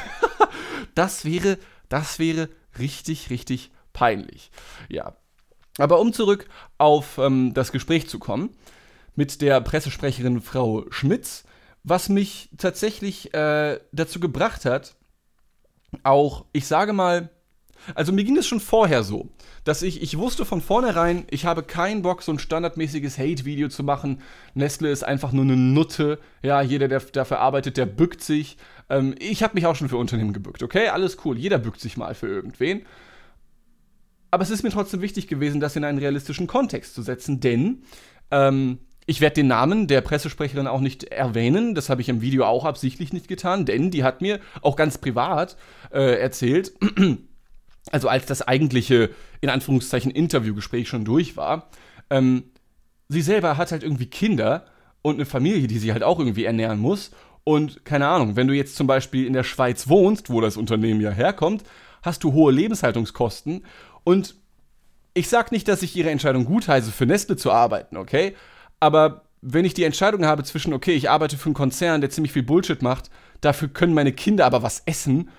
das 0.96 1.26
wäre, 1.26 1.58
das 1.90 2.20
wäre 2.20 2.50
richtig, 2.78 3.30
richtig 3.30 3.72
peinlich. 3.94 4.52
Ja. 4.90 5.16
Aber 5.78 6.00
um 6.00 6.12
zurück 6.12 6.48
auf 6.78 7.18
ähm, 7.20 7.54
das 7.54 7.72
Gespräch 7.72 8.10
zu 8.10 8.20
kommen 8.20 8.50
mit 9.16 9.42
der 9.42 9.62
Pressesprecherin 9.62 10.42
Frau 10.42 10.86
Schmitz, 10.90 11.44
was 11.84 12.10
mich 12.10 12.50
tatsächlich 12.58 13.34
äh, 13.34 13.80
dazu 13.92 14.20
gebracht 14.20 14.66
hat, 14.66 14.96
auch, 16.04 16.46
ich 16.52 16.68
sage 16.68 16.94
mal, 16.94 17.30
also 17.96 18.12
mir 18.12 18.24
ging 18.24 18.38
es 18.38 18.48
schon 18.48 18.60
vorher 18.60 19.04
so, 19.04 19.30
dass 19.64 19.82
ich, 19.82 20.02
ich 20.02 20.18
wusste 20.18 20.46
von 20.46 20.62
vornherein, 20.62 21.26
ich 21.30 21.46
habe 21.46 21.64
keinen 21.64 22.02
Bock, 22.02 22.22
so 22.24 22.32
ein 22.32 22.40
standardmäßiges 22.40 23.18
Hate-Video 23.18 23.70
zu 23.70 23.84
machen. 23.84 24.22
Nestle 24.54 24.90
ist 24.90 25.04
einfach 25.04 25.32
nur 25.32 25.44
eine 25.44 25.58
Nutte. 25.58 26.20
Ja, 26.42 26.62
jeder, 26.62 26.88
der 26.88 27.00
dafür 27.00 27.40
arbeitet, 27.40 27.78
der 27.78 27.86
bückt 27.86 28.22
sich. 28.22 28.58
Ähm, 28.90 29.16
ich 29.20 29.44
habe 29.44 29.56
mich 29.56 29.66
auch 29.66 29.76
schon 29.76 29.90
für 29.90 29.98
Unternehmen 29.98 30.34
gebückt, 30.34 30.64
okay? 30.64 30.88
Alles 30.90 31.18
cool. 31.26 31.38
Jeder 31.38 31.58
bückt 31.58 31.80
sich 31.80 31.98
mal 31.98 32.16
für 32.16 32.28
irgendwen. 32.28 32.86
Aber 34.32 34.44
es 34.44 34.50
ist 34.50 34.64
mir 34.64 34.70
trotzdem 34.70 35.02
wichtig 35.02 35.28
gewesen, 35.28 35.60
das 35.60 35.76
in 35.76 35.84
einen 35.84 35.98
realistischen 35.98 36.48
Kontext 36.48 36.94
zu 36.94 37.02
setzen, 37.02 37.40
denn 37.40 37.84
ähm, 38.32 38.80
ich 39.10 39.22
werde 39.22 39.36
den 39.36 39.48
Namen 39.48 39.88
der 39.88 40.02
Pressesprecherin 40.02 40.68
auch 40.68 40.82
nicht 40.82 41.06
erwähnen. 41.06 41.74
Das 41.74 41.90
habe 41.90 42.02
ich 42.02 42.10
im 42.10 42.22
Video 42.22 42.46
auch 42.46 42.64
absichtlich 42.64 43.12
nicht 43.12 43.28
getan, 43.28 43.66
denn 43.66 43.90
die 43.90 44.04
hat 44.04 44.22
mir 44.22 44.40
auch 44.62 44.76
ganz 44.76 45.00
privat 45.00 45.58
äh, 45.92 46.20
erzählt, 46.20 46.74
also 47.92 48.08
als 48.08 48.26
das 48.26 48.42
eigentliche, 48.42 49.10
in 49.42 49.50
Anführungszeichen, 49.50 50.12
Interviewgespräch 50.12 50.88
schon 50.88 51.06
durch 51.06 51.38
war, 51.38 51.70
ähm, 52.10 52.44
sie 53.08 53.22
selber 53.22 53.58
hat 53.58 53.72
halt 53.72 53.84
irgendwie 53.84 54.08
Kinder 54.08 54.66
und 55.02 55.16
eine 55.16 55.26
Familie, 55.26 55.68
die 55.68 55.80
sie 55.80 55.92
halt 55.94 56.04
auch 56.04 56.20
irgendwie 56.20 56.46
ernähren 56.46 56.80
muss. 56.80 57.12
Und 57.44 57.84
keine 57.86 58.08
Ahnung, 58.08 58.36
wenn 58.36 58.48
du 58.48 58.54
jetzt 58.54 58.76
zum 58.76 58.86
Beispiel 58.86 59.26
in 59.26 59.34
der 59.34 59.44
Schweiz 59.44 59.88
wohnst, 59.88 60.30
wo 60.30 60.42
das 60.42 60.58
Unternehmen 60.58 61.02
ja 61.02 61.12
herkommt, 61.12 61.64
hast 62.04 62.24
du 62.24 62.34
hohe 62.34 62.52
Lebenshaltungskosten 62.52 63.66
und 64.04 64.36
ich 65.14 65.28
sage 65.28 65.50
nicht, 65.52 65.68
dass 65.68 65.82
ich 65.82 65.96
ihre 65.96 66.12
Entscheidung 66.12 66.46
gutheiße, 66.46 66.92
für 66.92 67.06
Nestle 67.06 67.36
zu 67.36 67.52
arbeiten, 67.52 67.98
okay? 67.98 68.36
Aber 68.80 69.24
wenn 69.42 69.66
ich 69.66 69.74
die 69.74 69.84
Entscheidung 69.84 70.26
habe 70.26 70.44
zwischen, 70.44 70.74
okay, 70.74 70.94
ich 70.94 71.10
arbeite 71.10 71.38
für 71.38 71.48
einen 71.48 71.56
Konzern, 71.56 72.02
der 72.02 72.10
ziemlich 72.10 72.32
viel 72.32 72.44
Bullshit 72.44 72.82
macht, 72.82 73.10
dafür 73.42 73.70
können 73.70 73.94
meine 73.94 74.12
Kinder 74.14 74.46
aber 74.46 74.62
was 74.62 74.84
essen, 74.86 75.30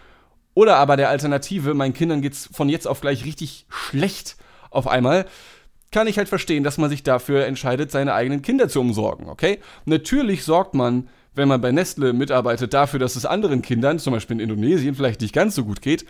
oder 0.55 0.77
aber 0.77 0.97
der 0.97 1.09
Alternative, 1.09 1.75
meinen 1.75 1.95
Kindern 1.95 2.23
geht's 2.23 2.49
von 2.53 2.69
jetzt 2.69 2.87
auf 2.87 3.01
gleich 3.01 3.25
richtig 3.25 3.67
schlecht 3.69 4.37
auf 4.71 4.87
einmal, 4.87 5.27
kann 5.91 6.07
ich 6.07 6.19
halt 6.19 6.29
verstehen, 6.29 6.63
dass 6.63 6.79
man 6.79 6.91
sich 6.91 7.03
dafür 7.03 7.47
entscheidet, 7.47 7.91
seine 7.91 8.15
eigenen 8.15 8.43
Kinder 8.43 8.69
zu 8.69 8.81
umsorgen, 8.81 9.29
okay? 9.29 9.59
Natürlich 9.85 10.45
sorgt 10.45 10.75
man, 10.75 11.09
wenn 11.35 11.49
man 11.49 11.61
bei 11.61 11.73
Nestle 11.73 12.13
mitarbeitet, 12.13 12.75
dafür, 12.75 13.01
dass 13.01 13.17
es 13.17 13.27
anderen 13.27 13.63
Kindern, 13.63 13.99
zum 13.99 14.13
Beispiel 14.13 14.37
in 14.37 14.51
Indonesien, 14.51 14.95
vielleicht 14.95 15.21
nicht 15.21 15.35
ganz 15.35 15.55
so 15.55 15.65
gut 15.65 15.81
geht, 15.81 16.05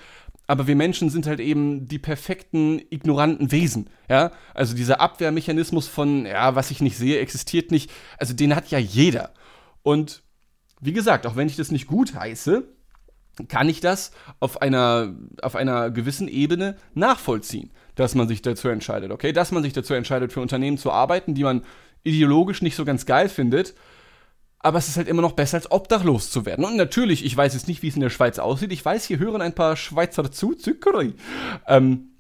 aber 0.47 0.67
wir 0.67 0.77
Menschen 0.77 1.11
sind 1.11 1.27
halt 1.27 1.41
eben 1.41 1.87
die 1.87 1.99
perfekten, 1.99 2.81
ignoranten 2.91 3.53
Wesen. 3.53 3.89
Ja? 4.09 4.33
Also 4.53 4.75
dieser 4.75 5.01
Abwehrmechanismus 5.01 5.87
von, 5.87 6.27
ja, 6.27 6.57
was 6.57 6.71
ich 6.73 6.81
nicht 6.81 6.99
sehe, 6.99 7.21
existiert 7.21 7.71
nicht. 7.71 7.91
Also 8.19 8.35
den 8.35 8.57
hat 8.57 8.69
ja 8.71 8.79
jeder. 8.79 9.33
Und 9.83 10.23
wie 10.81 10.93
gesagt, 10.93 11.27
auch 11.27 11.37
wenn 11.37 11.47
ich 11.47 11.57
das 11.57 11.71
nicht 11.71 11.87
gut 11.87 12.15
heiße, 12.15 12.65
kann 13.49 13.69
ich 13.69 13.81
das 13.81 14.13
auf 14.39 14.63
einer, 14.63 15.15
auf 15.43 15.57
einer 15.57 15.91
gewissen 15.91 16.29
Ebene 16.29 16.77
nachvollziehen, 16.95 17.71
dass 17.95 18.15
man 18.15 18.29
sich 18.29 18.43
dazu 18.43 18.69
entscheidet, 18.69 19.11
okay? 19.11 19.33
Dass 19.33 19.53
man 19.53 19.63
sich 19.63 19.73
dazu 19.73 19.95
entscheidet, 19.95 20.33
für 20.33 20.41
Unternehmen 20.41 20.79
zu 20.79 20.91
arbeiten, 20.91 21.35
die 21.35 21.45
man 21.45 21.63
ideologisch 22.03 22.63
nicht 22.63 22.77
so 22.77 22.85
ganz 22.85 23.07
geil 23.07 23.29
findet, 23.29 23.75
aber 24.59 24.79
es 24.79 24.89
ist 24.89 24.97
halt 24.99 25.09
immer 25.09 25.23
noch 25.23 25.33
besser, 25.33 25.57
als 25.57 25.71
obdachlos 25.71 26.31
zu 26.31 26.45
werden. 26.45 26.65
Und 26.65 26.77
natürlich, 26.77 27.25
ich 27.25 27.35
weiß 27.35 27.55
jetzt 27.55 27.67
nicht, 27.67 27.83
wie 27.83 27.89
es 27.89 27.95
in 27.95 28.03
der 28.03 28.11
Schweiz 28.11 28.39
aussieht. 28.39 28.73
Ich 28.73 28.85
weiß, 28.85 29.05
hier 29.07 29.19
hören 29.19 29.41
ein 29.41 29.55
paar 29.55 29.75
Schweizer 29.75 30.31
zu. 30.31 30.55
Ähm, 31.67 32.11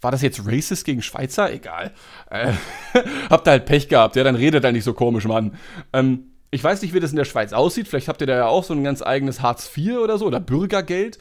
war 0.00 0.12
das 0.12 0.22
jetzt 0.22 0.46
racist 0.46 0.84
gegen 0.84 1.02
Schweizer? 1.02 1.52
Egal. 1.52 1.92
Äh, 2.30 2.52
habt 3.30 3.48
ihr 3.48 3.50
halt 3.50 3.66
Pech 3.66 3.88
gehabt, 3.88 4.14
ja, 4.14 4.22
dann 4.22 4.36
redet 4.36 4.62
er 4.62 4.70
nicht 4.70 4.84
so 4.84 4.94
komisch, 4.94 5.24
Mann. 5.24 5.56
Ähm, 5.92 6.30
ich 6.50 6.64
weiß 6.64 6.82
nicht, 6.82 6.94
wie 6.94 7.00
das 7.00 7.10
in 7.10 7.16
der 7.16 7.24
Schweiz 7.24 7.52
aussieht. 7.52 7.88
Vielleicht 7.88 8.08
habt 8.08 8.20
ihr 8.20 8.26
da 8.26 8.36
ja 8.36 8.46
auch 8.46 8.64
so 8.64 8.74
ein 8.74 8.84
ganz 8.84 9.02
eigenes 9.02 9.42
Hartz 9.42 9.70
IV 9.76 9.98
oder 9.98 10.18
so 10.18 10.26
oder 10.26 10.40
Bürgergeld. 10.40 11.18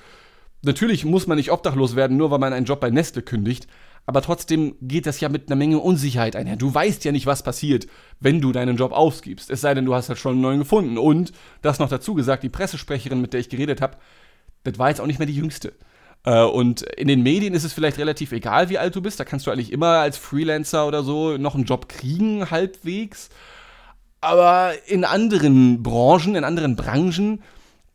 Natürlich 0.61 1.05
muss 1.05 1.27
man 1.27 1.37
nicht 1.37 1.51
obdachlos 1.51 1.95
werden, 1.95 2.17
nur 2.17 2.31
weil 2.31 2.39
man 2.39 2.53
einen 2.53 2.65
Job 2.65 2.79
bei 2.79 2.89
Nestle 2.89 3.21
kündigt 3.21 3.67
aber 4.07 4.21
trotzdem 4.21 4.75
geht 4.81 5.05
das 5.05 5.19
ja 5.19 5.27
mit 5.27 5.49
einer 5.49 5.57
Menge 5.57 5.79
Unsicherheit 5.79 6.37
einher. 6.37 6.55
Du 6.55 6.73
weißt 6.73 7.03
ja 7.03 7.11
nicht, 7.11 7.25
was 7.25 7.43
passiert, 7.43 7.87
wenn 8.21 8.39
du 8.39 8.53
deinen 8.53 8.77
Job 8.77 8.93
aufgibst. 8.93 9.51
Es 9.51 9.59
sei 9.59 9.73
denn, 9.73 9.83
du 9.83 9.93
hast 9.93 10.07
halt 10.07 10.17
schon 10.17 10.31
einen 10.31 10.41
neuen 10.41 10.59
gefunden. 10.59 10.97
Und, 10.97 11.33
das 11.61 11.77
noch 11.77 11.89
dazu 11.89 12.13
gesagt, 12.13 12.43
die 12.43 12.49
Pressesprecherin, 12.49 13.19
mit 13.19 13.33
der 13.33 13.41
ich 13.41 13.49
geredet 13.49 13.81
habe, 13.81 13.97
das 14.63 14.79
war 14.79 14.87
jetzt 14.87 15.01
auch 15.01 15.07
nicht 15.07 15.19
mehr 15.19 15.27
die 15.27 15.35
jüngste. 15.35 15.73
Äh, 16.23 16.43
und 16.43 16.83
in 16.83 17.09
den 17.09 17.21
Medien 17.21 17.53
ist 17.53 17.65
es 17.65 17.73
vielleicht 17.73 17.97
relativ 17.97 18.31
egal, 18.31 18.69
wie 18.69 18.77
alt 18.77 18.95
du 18.95 19.01
bist. 19.01 19.19
Da 19.19 19.25
kannst 19.25 19.45
du 19.45 19.51
eigentlich 19.51 19.73
immer 19.73 19.99
als 19.99 20.17
Freelancer 20.17 20.87
oder 20.87 21.03
so 21.03 21.35
noch 21.35 21.55
einen 21.55 21.65
Job 21.65 21.89
kriegen, 21.89 22.49
halbwegs. 22.49 23.27
Aber 24.21 24.73
in 24.87 25.05
anderen 25.05 25.83
Branchen, 25.83 26.35
in 26.35 26.43
anderen 26.43 26.75
Branchen, 26.75 27.43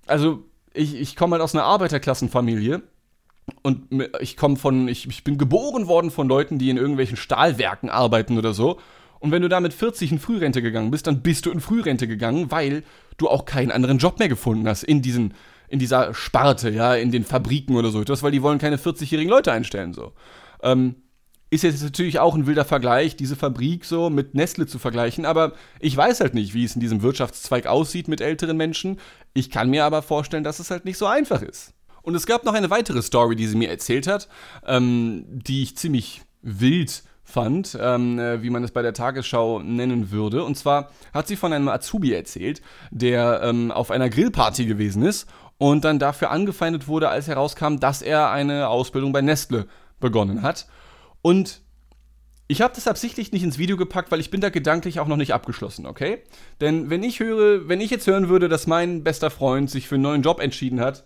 also 0.07 0.45
ich, 0.73 0.95
ich 0.95 1.17
komme 1.17 1.35
halt 1.35 1.43
aus 1.43 1.55
einer 1.55 1.65
Arbeiterklassenfamilie 1.65 2.83
und 3.63 3.89
ich 4.21 4.37
komme 4.37 4.57
von, 4.57 4.89
ich, 4.89 5.07
ich 5.09 5.25
bin 5.25 5.39
geboren 5.39 5.89
worden 5.89 6.11
von 6.11 6.29
Leuten, 6.29 6.59
die 6.59 6.71
in 6.71 6.77
irgendwelchen 6.77 7.17
Stahlwerken 7.17 7.91
arbeiten 7.91 8.39
oder 8.39 8.55
so. 8.55 8.79
Und 9.19 9.31
wenn 9.31 9.43
du 9.43 9.49
da 9.49 9.61
mit 9.61 9.73
40 9.73 10.13
in 10.13 10.19
Frührente 10.19 10.63
gegangen 10.63 10.91
bist, 10.91 11.07
dann 11.07 11.23
bist 11.23 11.47
du 11.47 11.51
in 11.51 11.61
Frührente 11.61 12.09
gegangen, 12.09 12.51
weil 12.51 12.83
du 13.19 13.29
auch 13.29 13.45
keinen 13.45 13.71
anderen 13.71 13.99
Job 13.99 14.19
mehr 14.19 14.29
gefunden 14.29 14.67
hast 14.67 14.83
in 14.83 15.01
diesen, 15.01 15.35
in 15.69 15.79
dieser 15.79 16.13
Sparte, 16.13 16.71
ja, 16.71 16.95
in 16.95 17.13
den 17.13 17.25
Fabriken 17.25 17.77
oder 17.77 17.91
so 17.91 18.01
etwas, 18.01 18.23
weil 18.23 18.33
die 18.33 18.43
wollen 18.43 18.59
keine 18.59 18.79
40-jährigen 18.79 19.31
Leute 19.31 19.53
einstellen, 19.53 19.93
so. 19.93 20.13
Ähm, 20.63 20.97
ist 21.53 21.65
jetzt 21.65 21.83
natürlich 21.83 22.19
auch 22.19 22.35
ein 22.35 22.47
wilder 22.47 22.65
Vergleich, 22.65 23.15
diese 23.15 23.37
Fabrik 23.37 23.85
so 23.85 24.09
mit 24.09 24.35
Nestle 24.35 24.67
zu 24.67 24.79
vergleichen, 24.79 25.27
aber 25.27 25.53
ich 25.81 25.95
weiß 25.95 26.21
halt 26.21 26.33
nicht, 26.33 26.55
wie 26.55 26.65
es 26.65 26.75
in 26.75 26.81
diesem 26.81 27.03
Wirtschaftszweig 27.03 27.67
aussieht 27.67 28.09
mit 28.09 28.23
älteren 28.23 28.57
Menschen. 28.57 28.99
Ich 29.35 29.51
kann 29.51 29.69
mir 29.69 29.85
aber 29.85 30.01
vorstellen, 30.01 30.45
dass 30.45 30.61
es 30.61 30.71
halt 30.71 30.87
nicht 30.87 30.97
so 30.97 31.05
einfach 31.05 31.43
ist. 31.43 31.75
Und 32.01 32.15
es 32.15 32.25
gab 32.25 32.47
noch 32.47 32.55
eine 32.55 32.71
weitere 32.71 33.03
Story, 33.03 33.37
die 33.37 33.47
sie 33.47 33.57
mir 33.57 33.69
erzählt 33.69 34.07
hat, 34.07 34.29
ähm, 34.67 35.27
die 35.29 35.63
ich 35.63 35.77
ziemlich 35.77 36.23
wild 36.41 37.03
fand, 37.23 37.77
ähm, 37.79 38.19
äh, 38.19 38.43
wie 38.43 38.49
man 38.49 38.65
es 38.65 38.71
bei 38.71 38.81
der 38.81 38.95
Tagesschau 38.95 39.61
nennen 39.61 40.11
würde. 40.11 40.45
Und 40.45 40.57
zwar 40.57 40.91
hat 41.13 41.29
sie 41.29 41.37
von 41.37 41.53
einem 41.53 41.69
Azubi 41.69 42.15
erzählt, 42.15 42.63
der 42.91 43.43
ähm, 43.45 43.71
auf 43.71 43.91
einer 43.91 44.09
Grillparty 44.09 44.65
gewesen 44.65 45.03
ist 45.03 45.29
und 45.59 45.85
dann 45.85 45.99
dafür 45.99 46.31
angefeindet 46.31 46.89
wurde, 46.89 47.11
als 47.11 47.29
herauskam, 47.29 47.77
dass 47.77 48.01
er 48.01 48.31
eine 48.31 48.69
Ausbildung 48.69 49.13
bei 49.13 49.21
Nestle 49.21 49.67
begonnen 50.01 50.41
hat. 50.41 50.67
Und 51.23 51.63
ich 52.49 52.61
habe 52.61 52.75
das 52.75 52.87
absichtlich 52.87 53.33
nicht 53.33 53.45
ins 53.45 53.59
Video 53.59 53.77
gepackt, 53.77 54.11
weil 54.11 54.21
ich 54.21 54.31
bin 54.31 54.41
da 54.41 54.51
gedanklich 54.51 55.01
auch 55.01 55.07
noch 55.07 55.17
nicht 55.17 55.33
abgeschlossen, 55.33 55.87
okay? 55.87 56.23
Denn 56.61 56.91
wenn 56.91 57.03
ich 57.03 57.21
höre, 57.21 57.69
wenn 57.69 57.81
ich 57.81 57.91
jetzt 57.91 58.07
hören 58.07 58.29
würde, 58.29 58.49
dass 58.49 58.67
mein 58.67 59.03
bester 59.03 59.31
Freund 59.31 59.71
sich 59.71 59.89
für 59.89 59.95
einen 59.95 60.03
neuen 60.03 60.23
Job 60.23 60.41
entschieden 60.41 60.81
hat, 60.81 61.05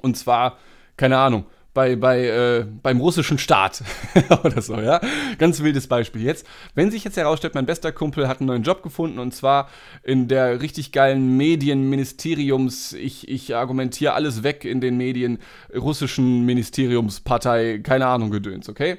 und 0.00 0.16
zwar, 0.16 0.58
keine 0.96 1.18
Ahnung, 1.18 1.46
bei, 1.74 1.96
bei, 1.96 2.24
äh, 2.24 2.66
beim 2.82 3.00
russischen 3.00 3.36
Staat 3.36 3.82
oder 4.44 4.62
so, 4.62 4.80
ja. 4.80 5.00
Ganz 5.38 5.60
wildes 5.60 5.88
Beispiel 5.88 6.22
jetzt. 6.22 6.46
Wenn 6.74 6.92
sich 6.92 7.02
jetzt 7.02 7.16
herausstellt, 7.16 7.56
mein 7.56 7.66
bester 7.66 7.90
Kumpel 7.90 8.28
hat 8.28 8.40
einen 8.40 8.46
neuen 8.46 8.62
Job 8.62 8.82
gefunden 8.82 9.18
und 9.18 9.34
zwar 9.34 9.68
in 10.04 10.28
der 10.28 10.62
richtig 10.62 10.92
geilen 10.92 11.36
Medienministeriums, 11.36 12.92
ich, 12.92 13.28
ich 13.28 13.56
argumentiere 13.56 14.14
alles 14.14 14.44
weg 14.44 14.64
in 14.64 14.80
den 14.80 14.96
Medien, 14.96 15.38
russischen 15.74 16.46
Ministeriumspartei, 16.46 17.80
keine 17.82 18.06
Ahnung, 18.06 18.30
Gedöns, 18.30 18.68
okay? 18.68 18.98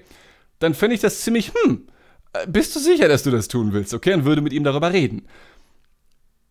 Dann 0.59 0.73
fände 0.73 0.95
ich 0.95 1.01
das 1.01 1.21
ziemlich, 1.21 1.53
hm, 1.53 1.87
äh, 2.33 2.45
bist 2.47 2.75
du 2.75 2.79
sicher, 2.79 3.07
dass 3.07 3.23
du 3.23 3.31
das 3.31 3.47
tun 3.47 3.71
willst, 3.71 3.93
okay? 3.93 4.13
Und 4.13 4.25
würde 4.25 4.41
mit 4.41 4.51
ihm 4.51 4.65
darüber 4.65 4.91
reden. 4.91 5.27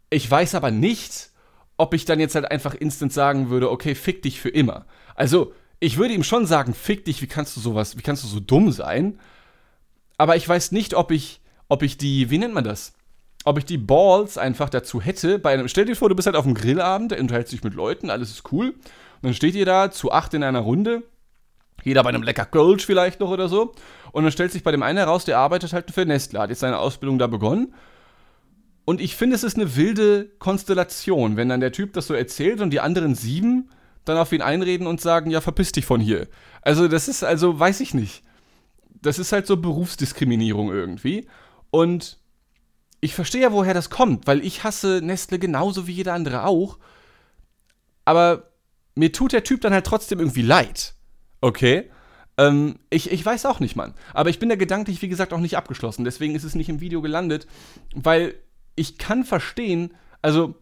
Ich 0.09 0.31
weiß 0.31 0.54
aber 0.54 0.71
nicht, 0.71 1.31
ob 1.76 1.93
ich 1.93 2.07
dann 2.07 2.21
jetzt 2.21 2.35
halt 2.35 2.50
einfach 2.50 2.75
instant 2.75 3.12
sagen 3.12 3.50
würde, 3.50 3.71
okay, 3.71 3.95
fick 3.95 4.23
dich 4.23 4.40
für 4.40 4.49
immer. 4.49 4.87
Also, 5.14 5.52
ich 5.81 5.99
würde 5.99 6.14
ihm 6.14 6.25
schon 6.25 6.47
sagen, 6.47 6.75
fick 6.75 7.04
dich, 7.04 7.21
wie 7.23 7.26
kannst 7.26 7.57
du 7.57 7.61
sowas, 7.61 7.97
wie 7.97 8.02
kannst 8.02 8.25
du 8.25 8.28
so 8.28 8.40
dumm 8.40 8.73
sein? 8.73 9.19
Aber 10.16 10.37
ich 10.37 10.49
weiß 10.49 10.73
nicht, 10.73 10.95
ob 10.95 11.11
ich, 11.11 11.40
ob 11.69 11.83
ich 11.83 11.99
die, 11.99 12.31
wie 12.31 12.38
nennt 12.38 12.54
man 12.54 12.64
das? 12.64 12.95
Ob 13.45 13.59
ich 13.59 13.64
die 13.64 13.78
Balls 13.78 14.38
einfach 14.38 14.71
dazu 14.71 15.00
hätte, 15.00 15.38
bei 15.38 15.52
einem, 15.52 15.69
stell 15.69 15.85
dir 15.85 15.97
vor, 15.97 16.09
du 16.09 16.14
bist 16.14 16.26
halt 16.26 16.37
auf 16.37 16.47
einem 16.47 16.54
Grillabend, 16.54 17.11
der 17.11 17.21
unterhält 17.21 17.49
sich 17.49 17.62
mit 17.62 17.75
Leuten, 17.75 18.11
alles 18.11 18.31
ist 18.31 18.52
cool. 18.52 18.69
Und 18.69 19.23
dann 19.23 19.35
steht 19.35 19.54
ihr 19.54 19.66
da 19.66 19.90
zu 19.90 20.12
acht 20.12 20.33
in 20.35 20.43
einer 20.43 20.61
Runde, 20.61 21.02
jeder 21.83 22.02
bei 22.02 22.09
einem 22.09 22.23
lecker 22.23 22.47
Gulch 22.47 22.87
vielleicht 22.87 23.21
noch 23.21 23.31
oder 23.31 23.49
so. 23.49 23.75
Und 24.12 24.23
dann 24.23 24.33
stellt 24.33 24.52
sich 24.52 24.62
bei 24.62 24.71
dem 24.71 24.83
einen 24.83 24.99
heraus, 24.99 25.25
der 25.25 25.38
arbeitet 25.38 25.73
halt 25.73 25.90
für 25.90 26.07
Nestle, 26.07 26.40
hat 26.40 26.50
jetzt 26.50 26.61
seine 26.61 26.78
Ausbildung 26.78 27.19
da 27.19 27.26
begonnen. 27.26 27.75
Und 28.85 29.00
ich 29.00 29.16
finde, 29.16 29.35
es 29.35 29.45
ist 29.45 29.57
eine 29.57 29.76
wilde 29.76 30.26
Konstellation, 30.38 31.37
wenn 31.37 31.49
dann 31.49 31.61
der 31.61 31.73
Typ 31.73 31.95
das 31.95 32.07
so 32.07 32.14
erzählt 32.14 32.61
und 32.61 32.71
die 32.71 32.81
anderen 32.81 33.14
sieben 33.14 33.71
dann 34.04 34.18
auf 34.18 34.32
ihn 34.32 34.42
einreden 34.42 34.87
und 34.87 35.00
sagen, 35.00 35.30
ja, 35.30 35.40
verpiss 35.40 35.73
dich 35.73 35.87
von 35.87 36.00
hier. 36.00 36.28
Also 36.62 36.88
das 36.88 37.08
ist, 37.08 37.25
also 37.25 37.58
weiß 37.58 37.80
ich 37.80 37.94
nicht. 37.94 38.23
Das 39.00 39.18
ist 39.18 39.32
halt 39.32 39.46
so 39.46 39.56
Berufsdiskriminierung 39.56 40.70
irgendwie. 40.70 41.28
Und 41.70 42.18
ich 43.00 43.14
verstehe 43.14 43.42
ja, 43.42 43.52
woher 43.52 43.75
das 43.75 43.90
kommt, 43.90 44.26
weil 44.26 44.44
ich 44.44 44.64
hasse 44.64 45.00
Nestle 45.02 45.38
genauso 45.38 45.87
wie 45.87 45.92
jeder 45.92 46.14
andere 46.14 46.44
auch. 46.44 46.78
Aber 48.04 48.50
mir 48.94 49.12
tut 49.12 49.32
der 49.32 49.44
Typ 49.44 49.61
dann 49.61 49.73
halt 49.73 49.87
trotzdem 49.87 50.20
irgendwie 50.20 50.42
leid. 50.42 50.94
Okay? 51.40 51.90
Ähm, 52.38 52.78
ich, 52.90 53.11
ich 53.12 53.25
weiß 53.25 53.46
auch 53.46 53.61
nicht, 53.61 53.76
Mann. 53.76 53.94
Aber 54.12 54.30
ich 54.30 54.38
bin 54.38 54.49
da 54.49 54.56
gedanklich, 54.56 55.02
wie 55.02 55.08
gesagt, 55.08 55.32
auch 55.32 55.40
nicht 55.40 55.56
abgeschlossen. 55.56 56.04
Deswegen 56.04 56.34
ist 56.34 56.44
es 56.44 56.54
nicht 56.54 56.68
im 56.68 56.80
Video 56.80 57.02
gelandet, 57.02 57.46
weil 57.94 58.34
ich 58.76 58.99
kann 58.99 59.25
verstehen, 59.25 59.94
also 60.23 60.54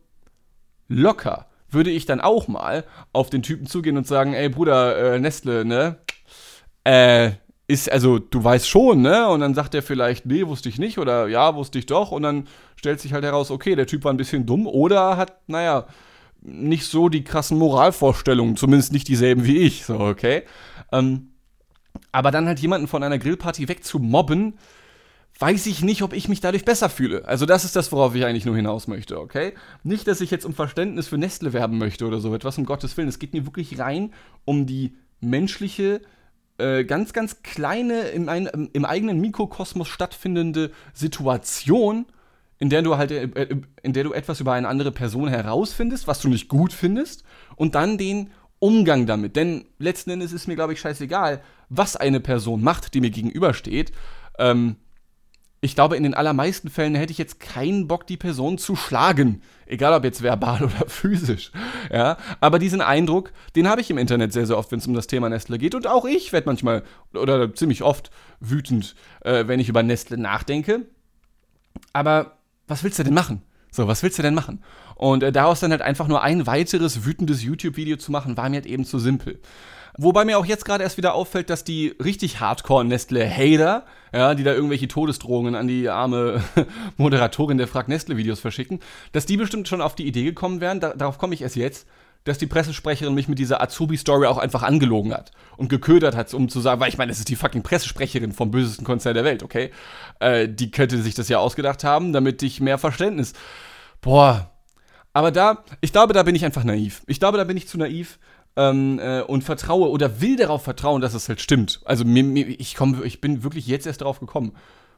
locker 0.89 1.47
würde 1.73 1.91
ich 1.91 2.07
dann 2.07 2.21
auch 2.21 2.49
mal 2.49 2.85
auf 3.13 3.31
den 3.31 3.43
Typen 3.43 3.67
zugehen 3.67 3.97
und 3.97 4.07
sagen, 4.07 4.35
ey 4.35 4.49
Bruder, 4.49 5.15
äh, 5.15 5.19
Nestle, 5.19 5.65
ne? 5.65 5.97
Äh, 6.85 7.33
ist, 7.69 7.91
also 7.91 8.19
du 8.19 8.43
weißt 8.43 8.69
schon, 8.69 9.03
ne? 9.03 9.29
Und 9.29 9.41
dann 9.41 9.55
sagt 9.55 9.75
er 9.75 9.83
vielleicht, 9.83 10.27
nee, 10.27 10.47
wusste 10.47 10.69
ich 10.69 10.79
nicht 10.79 10.99
oder 10.99 11.29
ja, 11.29 11.55
wusste 11.55 11.79
ich 11.79 11.87
doch. 11.87 12.11
Und 12.11 12.23
dann 12.23 12.49
stellt 12.77 13.01
sich 13.01 13.13
halt 13.13 13.25
heraus, 13.25 13.51
okay, 13.51 13.75
der 13.77 13.87
Typ 13.87 14.05
war 14.05 14.13
ein 14.13 14.17
bisschen 14.17 14.47
dumm 14.47 14.67
oder 14.67 15.17
hat, 15.17 15.37
naja, 15.47 15.87
nicht 16.43 16.87
so 16.87 17.09
die 17.09 17.25
krassen 17.25 17.59
Moralvorstellungen, 17.59 18.57
zumindest 18.57 18.93
nicht 18.93 19.09
dieselben 19.09 19.45
wie 19.45 19.59
ich, 19.59 19.85
so, 19.85 19.99
okay? 20.01 20.43
Ähm, 20.91 21.29
aber 22.11 22.31
dann 22.31 22.47
halt 22.47 22.59
jemanden 22.59 22.89
von 22.89 23.03
einer 23.03 23.19
Grillparty 23.19 23.69
wegzumobben, 23.69 24.59
weiß 25.39 25.67
ich 25.67 25.83
nicht, 25.83 26.03
ob 26.03 26.13
ich 26.13 26.29
mich 26.29 26.41
dadurch 26.41 26.65
besser 26.65 26.89
fühle. 26.89 27.27
Also 27.27 27.47
das 27.47 27.65
ist 27.65 27.75
das, 27.75 27.91
worauf 27.91 28.15
ich 28.15 28.25
eigentlich 28.25 28.45
nur 28.45 28.57
hinaus 28.57 28.87
möchte, 28.87 29.19
okay? 29.19 29.55
Nicht, 29.83 30.07
dass 30.07 30.21
ich 30.21 30.31
jetzt 30.31 30.45
um 30.45 30.55
Verständnis 30.55 31.09
für 31.09 31.19
Nestle 31.19 31.53
werben 31.53 31.79
möchte 31.79 32.07
oder 32.07 32.21
so 32.21 32.35
etwas, 32.35 32.59
um 32.59 32.65
Gottes 32.65 32.97
Willen. 32.97 33.09
Es 33.09 33.19
geht 33.19 33.33
mir 33.33 33.47
wirklich 33.47 33.79
rein 33.79 34.13
um 34.45 34.67
die 34.67 34.95
menschliche, 35.21 36.01
äh, 36.59 36.85
ganz, 36.85 37.13
ganz 37.13 37.43
kleine, 37.43 38.03
im, 38.09 38.29
ein, 38.29 38.47
im 38.73 38.85
eigenen 38.85 39.21
Mikrokosmos 39.21 39.89
stattfindende 39.89 40.71
Situation, 40.93 42.07
in 42.59 42.71
der 42.71 42.83
du 42.83 42.97
halt, 42.97 43.11
äh, 43.11 43.25
äh, 43.25 43.57
in 43.83 43.93
der 43.93 44.05
du 44.05 44.13
etwas 44.13 44.41
über 44.41 44.53
eine 44.53 44.69
andere 44.69 44.93
Person 44.93 45.29
herausfindest, 45.29 46.07
was 46.07 46.21
du 46.21 46.29
nicht 46.29 46.49
gut 46.49 46.73
findest, 46.73 47.25
und 47.57 47.75
dann 47.75 47.99
den 47.99 48.31
Umgang 48.61 49.07
damit. 49.07 49.35
Denn 49.35 49.65
letzten 49.79 50.11
Endes 50.11 50.33
ist 50.33 50.47
mir, 50.47 50.55
glaube 50.55 50.73
ich, 50.73 50.81
scheißegal, 50.81 51.43
was 51.69 51.97
eine 51.97 52.21
Person 52.21 52.63
macht, 52.63 52.95
die 52.95 53.01
mir 53.01 53.11
gegenübersteht. 53.11 53.91
Ähm, 54.39 54.77
ich 55.65 55.77
glaube, 55.77 55.97
in 55.97 56.03
den 56.03 56.15
allermeisten 56.15 56.69
Fällen 56.71 56.97
hätte 56.97 57.13
ich 57.13 57.19
jetzt 57.19 57.39
keinen 57.39 57.87
Bock, 57.87 58.05
die 58.09 58.17
Person 58.17 58.59
zu 58.59 58.75
schlagen. 58.75 59.43
Egal 59.65 59.95
ob 59.95 60.03
jetzt 60.03 60.21
verbal 60.21 60.61
oder 60.65 60.89
physisch. 60.89 61.53
Ja, 61.91 62.19
aber 62.41 62.59
diesen 62.59 62.81
Eindruck, 62.81 63.33
den 63.55 63.69
habe 63.69 63.81
ich 63.81 63.89
im 63.89 63.97
Internet 63.97 64.33
sehr, 64.33 64.45
sehr 64.45 64.59
oft, 64.59 64.73
wenn 64.73 64.81
es 64.81 64.89
um 64.89 64.95
das 64.95 65.07
Thema 65.07 65.29
Nestle 65.29 65.59
geht. 65.59 65.77
Und 65.77 65.87
auch 65.87 66.05
ich 66.05 66.33
werde 66.33 66.49
manchmal 66.49 66.83
oder 67.15 67.55
ziemlich 67.55 67.85
oft 67.85 68.11
wütend, 68.41 68.97
äh, 69.21 69.47
wenn 69.47 69.61
ich 69.61 69.69
über 69.69 69.85
Nestle 69.85 70.19
nachdenke. 70.19 70.87
Aber 71.93 72.39
was 72.67 72.83
willst 72.83 72.99
du 72.99 73.05
denn 73.05 73.15
machen? 73.15 73.43
So, 73.71 73.87
was 73.87 74.03
willst 74.03 74.19
du 74.19 74.23
denn 74.23 74.35
machen? 74.35 74.65
Und 74.97 75.23
äh, 75.23 75.31
daraus 75.31 75.61
dann 75.61 75.71
halt 75.71 75.81
einfach 75.81 76.09
nur 76.09 76.23
ein 76.23 76.49
weiteres 76.49 77.05
wütendes 77.05 77.45
YouTube-Video 77.45 77.99
zu 77.99 78.11
machen, 78.11 78.37
war 78.37 78.49
mir 78.49 78.57
halt 78.57 78.67
eben 78.67 78.85
zu 78.85 78.99
simpel. 78.99 79.41
Wobei 79.99 80.25
mir 80.25 80.39
auch 80.39 80.47
jetzt 80.47 80.65
gerade 80.65 80.85
erst 80.85 80.97
wieder 80.97 81.15
auffällt, 81.15 81.51
dass 81.51 81.65
die 81.65 81.95
richtig 82.03 82.41
Hardcore-Nestle-Hater, 82.41 83.85
ja, 84.13 84.35
die 84.35 84.43
da 84.43 84.53
irgendwelche 84.55 84.89
Todesdrohungen 84.89 85.55
an 85.55 85.69
die 85.69 85.89
arme 85.89 86.43
Moderatorin 86.97 87.59
der 87.59 87.69
Frag 87.69 87.89
Nestle-Videos 87.89 88.41
verschicken, 88.41 88.81
dass 89.13 89.27
die 89.27 89.37
bestimmt 89.37 89.69
schon 89.69 89.83
auf 89.83 89.95
die 89.95 90.07
Idee 90.07 90.25
gekommen 90.25 90.61
wären, 90.61 90.81
da, 90.81 90.95
darauf 90.95 91.19
komme 91.19 91.35
ich 91.35 91.43
erst 91.43 91.57
jetzt, 91.57 91.87
dass 92.25 92.39
die 92.39 92.47
Pressesprecherin 92.47 93.15
mich 93.15 93.29
mit 93.29 93.39
dieser 93.39 93.61
Azubi-Story 93.61 94.27
auch 94.27 94.39
einfach 94.39 94.63
angelogen 94.63 95.13
hat 95.13 95.33
und 95.57 95.69
geködert 95.69 96.17
hat, 96.17 96.33
um 96.35 96.49
zu 96.49 96.61
sagen, 96.61 96.81
weil 96.81 96.89
ich 96.89 96.99
meine, 96.99 97.11
es 97.11 97.19
ist 97.19 97.29
die 97.29 97.37
fucking 97.37 97.63
Pressesprecherin 97.63 98.33
vom 98.33 98.51
bösesten 98.51 98.87
Konzern 98.87 99.15
der 99.15 99.25
Welt, 99.25 99.43
okay? 99.43 99.71
Äh, 100.21 100.49
die 100.49 100.71
könnte 100.71 101.03
sich 101.03 101.15
das 101.15 101.29
ja 101.29 101.39
ausgedacht 101.39 101.85
haben, 101.85 102.13
damit 102.13 102.43
ich 102.43 102.61
mehr 102.61 102.79
Verständnis. 102.79 103.33
Boah. 104.01 104.51
Aber 105.13 105.31
da, 105.31 105.65
ich 105.81 105.93
glaube, 105.93 106.15
da 106.15 106.23
bin 106.23 106.35
ich 106.35 106.45
einfach 106.45 106.65
naiv. 106.65 107.03
Ich 107.07 107.19
glaube, 107.19 107.37
da 107.37 107.45
bin 107.45 107.57
ich 107.57 107.69
zu 107.69 107.77
naiv 107.77 108.19
ähm, 108.57 108.99
äh, 108.99 109.23
und 109.23 109.43
vertraue 109.43 109.91
oder 109.91 110.21
will 110.21 110.37
darauf 110.37 110.63
vertrauen, 110.63 111.01
dass 111.01 111.15
es 111.15 111.29
halt 111.29 111.41
stimmt. 111.41 111.81
Also 111.85 112.05
mir, 112.05 112.25
mir, 112.25 112.49
ich, 112.49 112.75
komm, 112.75 113.03
ich 113.05 113.21
bin 113.21 113.43
wirklich 113.43 113.67
jetzt 113.67 113.87
erst 113.87 114.01
darauf 114.01 114.21
gekommen. 114.21 114.53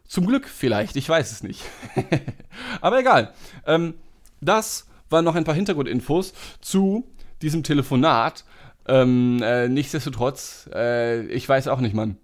Zum 0.07 0.27
Glück 0.27 0.49
vielleicht, 0.49 0.97
ich 0.97 1.09
weiß 1.09 1.33
es 1.33 1.43
nicht. 1.43 1.63
Aber 2.81 2.99
egal. 2.99 3.33
Ähm, 3.67 3.95
das 4.41 4.87
waren 5.09 5.25
noch 5.25 5.35
ein 5.35 5.45
paar 5.45 5.55
Hintergrundinfos 5.55 6.35
zu 6.61 7.07
diesem 7.43 7.63
Telefonat. 7.63 8.45
Ähm, 8.87 9.41
äh, 9.43 9.69
nichtsdestotrotz, 9.69 10.69
äh, 10.75 11.25
ich 11.27 11.49
weiß 11.49 11.69
auch 11.69 11.81
nicht, 11.81 11.95
Mann. 11.95 12.19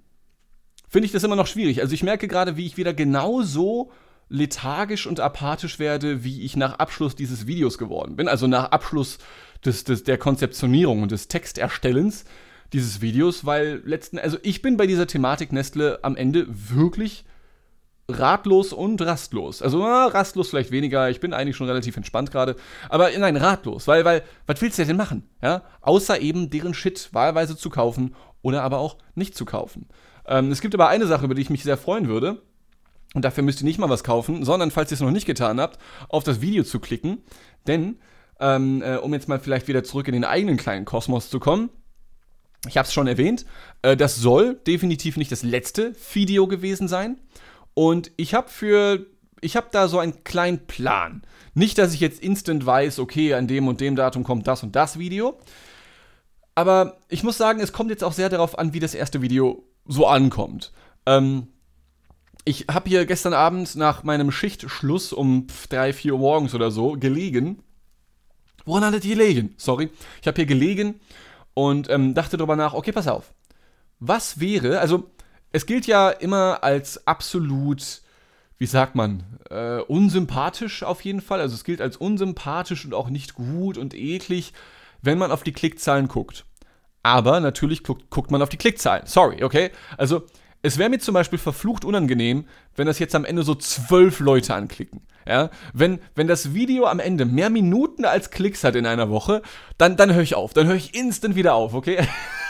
Finde 0.89 1.07
ich 1.07 1.13
das 1.13 1.23
immer 1.23 1.37
noch 1.37 1.47
schwierig. 1.47 1.81
Also 1.81 1.95
ich 1.95 2.03
merke 2.03 2.29
gerade, 2.29 2.57
wie 2.57 2.67
ich 2.67 2.77
wieder 2.77 2.93
genauso 2.93 3.93
lethargisch 4.29 5.07
und 5.07 5.21
apathisch 5.21 5.79
werde, 5.79 6.25
wie 6.25 6.43
ich 6.43 6.57
nach 6.57 6.79
Abschluss 6.79 7.15
dieses 7.15 7.47
Videos 7.47 7.79
geworden 7.79 8.17
bin. 8.17 8.29
Also 8.29 8.47
nach 8.47 8.71
Abschluss 8.71 9.19
des, 9.65 9.85
des, 9.85 10.05
der 10.05 10.19
Konzeptionierung 10.19 11.03
und 11.03 11.13
des 11.13 11.29
Texterstellens 11.29 12.25
dieses 12.73 13.01
Videos, 13.01 13.45
weil 13.45 13.83
letzten, 13.85 14.19
also 14.19 14.39
ich 14.43 14.63
bin 14.63 14.77
bei 14.77 14.87
dieser 14.87 15.07
Thematik 15.07 15.53
Nestle 15.53 15.99
am 16.03 16.17
Ende 16.17 16.47
wirklich 16.49 17.25
ratlos 18.09 18.73
und 18.73 19.01
rastlos. 19.03 19.63
Also 19.63 19.79
na, 19.79 20.07
rastlos 20.07 20.51
vielleicht 20.51 20.71
weniger, 20.71 21.11
ich 21.11 21.21
bin 21.21 21.33
eigentlich 21.33 21.57
schon 21.57 21.69
relativ 21.69 21.97
entspannt 21.97 22.31
gerade, 22.31 22.57
aber 22.89 23.11
nein, 23.17 23.37
ratlos, 23.37 23.87
weil, 23.87 24.05
weil, 24.05 24.23
was 24.47 24.61
willst 24.61 24.79
du 24.79 24.85
denn 24.85 24.97
machen? 24.97 25.29
Ja? 25.43 25.63
Außer 25.81 26.21
eben 26.21 26.51
deren 26.51 26.75
Shit 26.75 27.11
wahlweise 27.13 27.57
zu 27.57 27.71
kaufen 27.71 28.15
oder 28.43 28.63
aber 28.63 28.79
auch 28.79 28.99
nicht 29.15 29.37
zu 29.37 29.45
kaufen. 29.45 29.87
Ähm, 30.27 30.51
es 30.51 30.61
gibt 30.61 30.75
aber 30.75 30.89
eine 30.89 31.07
Sache, 31.07 31.25
über 31.25 31.35
die 31.35 31.43
ich 31.43 31.51
mich 31.51 31.63
sehr 31.63 31.77
freuen 31.77 32.09
würde. 32.09 32.43
Und 33.13 33.25
dafür 33.25 33.43
müsst 33.43 33.61
ihr 33.61 33.65
nicht 33.65 33.81
mal 33.81 33.89
was 33.89 34.05
kaufen, 34.05 34.45
sondern, 34.45 34.71
falls 34.71 34.93
ihr 34.93 34.95
es 34.95 35.01
noch 35.01 35.11
nicht 35.11 35.27
getan 35.27 35.61
habt, 35.61 35.81
auf 36.09 36.23
das 36.23 36.41
Video 36.41 36.63
zu 36.63 36.79
klicken. 36.79 37.19
Denn 37.67 37.99
ähm, 38.41 38.83
äh, 38.83 38.97
um 38.97 39.13
jetzt 39.13 39.29
mal 39.29 39.39
vielleicht 39.39 39.69
wieder 39.69 39.85
zurück 39.85 40.09
in 40.09 40.15
den 40.15 40.25
eigenen 40.25 40.57
kleinen 40.57 40.85
Kosmos 40.85 41.31
zu 41.31 41.41
kommen. 41.41 41.71
Ich 42.69 42.77
habe 42.77 42.87
es 42.87 42.93
schon 42.93 43.07
erwähnt, 43.07 43.47
äh, 43.83 43.97
das 43.97 44.17
soll 44.17 44.55
definitiv 44.67 45.17
nicht 45.17 45.33
das 45.33 45.43
letzte 45.43 45.95
Video 46.13 46.47
gewesen 46.47 46.89
sein. 46.89 47.19
Und 47.75 48.11
ich 48.17 48.35
habe 48.35 48.49
für, 48.49 49.07
ich 49.41 49.57
habe 49.57 49.69
da 49.71 49.89
so 49.89 49.99
einen 49.99 50.25
kleinen 50.25 50.67
Plan. 50.67 51.23
Nicht, 51.55 51.79
dass 51.79 51.95
ich 51.95 52.01
jetzt 52.01 52.23
instant 52.23 52.67
weiß, 52.67 52.99
okay, 52.99 53.35
an 53.35 53.47
dem 53.47 53.69
und 53.69 53.81
dem 53.81 53.97
Datum 53.97 54.25
kommt 54.25 54.47
das 54.47 54.63
und 54.63 54.77
das 54.77 54.99
Video. 54.99 55.39
Aber 56.55 56.99
ich 57.09 57.23
muss 57.23 57.39
sagen, 57.39 57.61
es 57.61 57.73
kommt 57.73 57.91
jetzt 57.91 58.05
auch 58.05 58.13
sehr 58.13 58.29
darauf 58.29 58.59
an, 58.59 58.75
wie 58.75 58.81
das 58.81 58.95
erste 58.95 59.23
Video 59.23 59.65
so 59.87 60.07
ankommt. 60.07 60.73
Ähm, 61.07 61.49
ich 62.45 62.67
habe 62.71 62.89
hier 62.89 63.07
gestern 63.07 63.35
Abend 63.35 63.77
nach 63.77 64.03
meinem 64.03 64.31
Schichtschluss 64.31 65.13
um 65.13 65.47
3, 65.69 65.93
4 65.93 66.15
Uhr 66.15 66.19
morgens 66.19 66.55
oder 66.55 66.71
so 66.71 66.93
gelegen. 66.93 67.63
Woran 68.65 68.85
hat 68.85 68.95
es 68.95 69.03
gelegen? 69.03 69.55
Sorry. 69.57 69.91
Ich 70.21 70.27
habe 70.27 70.37
hier 70.37 70.47
gelegen 70.47 71.01
und 71.55 71.91
ähm, 71.91 72.15
dachte 72.15 72.37
darüber 72.37 72.57
nach, 72.57 72.75
okay, 72.75 72.93
pass 72.93 73.09
auf. 73.09 73.33
Was 73.99 74.41
wäre, 74.41 74.81
also 74.81 75.11
es 75.53 75.67
gilt 75.67 75.87
ja 75.87 76.11
immer 76.11 76.63
als 76.63 77.07
absolut, 77.07 78.03
wie 78.59 78.67
sagt 78.67 78.95
man, 78.95 79.25
äh, 79.51 79.81
unsympathisch 79.81 80.83
auf 80.83 81.03
jeden 81.03 81.21
Fall. 81.21 81.41
Also 81.41 81.55
es 81.55 81.65
gilt 81.65 81.81
als 81.81 81.97
unsympathisch 81.97 82.85
und 82.85 82.95
auch 82.95 83.11
nicht 83.11 83.35
gut 83.35 83.77
und 83.77 83.95
eklig, 83.95 84.53
wenn 85.03 85.19
man 85.19 85.33
auf 85.33 85.43
die 85.43 85.53
Klickzahlen 85.53 86.09
guckt. 86.09 86.45
Aber 87.03 87.41
natürlich 87.41 87.83
guckt, 87.83 88.11
guckt 88.11 88.31
man 88.31 88.43
auf 88.43 88.51
die 88.51 88.59
Klickzahlen. 88.59 89.07
Sorry, 89.07 89.43
okay? 89.43 89.71
Also 89.97 90.27
es 90.63 90.79
wäre 90.79 90.91
mir 90.91 90.99
zum 90.99 91.15
Beispiel 91.15 91.39
verflucht 91.39 91.85
unangenehm, 91.85 92.47
wenn 92.77 92.87
das 92.87 92.99
jetzt 92.99 93.15
am 93.15 93.25
Ende 93.25 93.43
so 93.43 93.55
zwölf 93.55 94.21
Leute 94.21 94.55
anklicken. 94.55 95.01
Ja? 95.27 95.51
Wenn, 95.73 96.01
wenn 96.15 96.27
das 96.27 96.55
Video 96.55 96.87
am 96.87 97.01
Ende 97.01 97.25
mehr 97.25 97.51
Minuten 97.51 98.05
als 98.05 98.31
Klicks 98.31 98.63
hat 98.65 98.77
in 98.77 98.87
einer 98.87 99.11
Woche, 99.11 99.43
dann, 99.79 99.97
dann 99.97 100.13
höre 100.13 100.23
ich 100.23 100.35
auf. 100.35 100.53
Dann 100.53 100.67
höre 100.67 100.75
ich 100.77 100.95
instant 100.95 101.35
wieder 101.35 101.55
auf, 101.55 101.73
okay? 101.73 102.07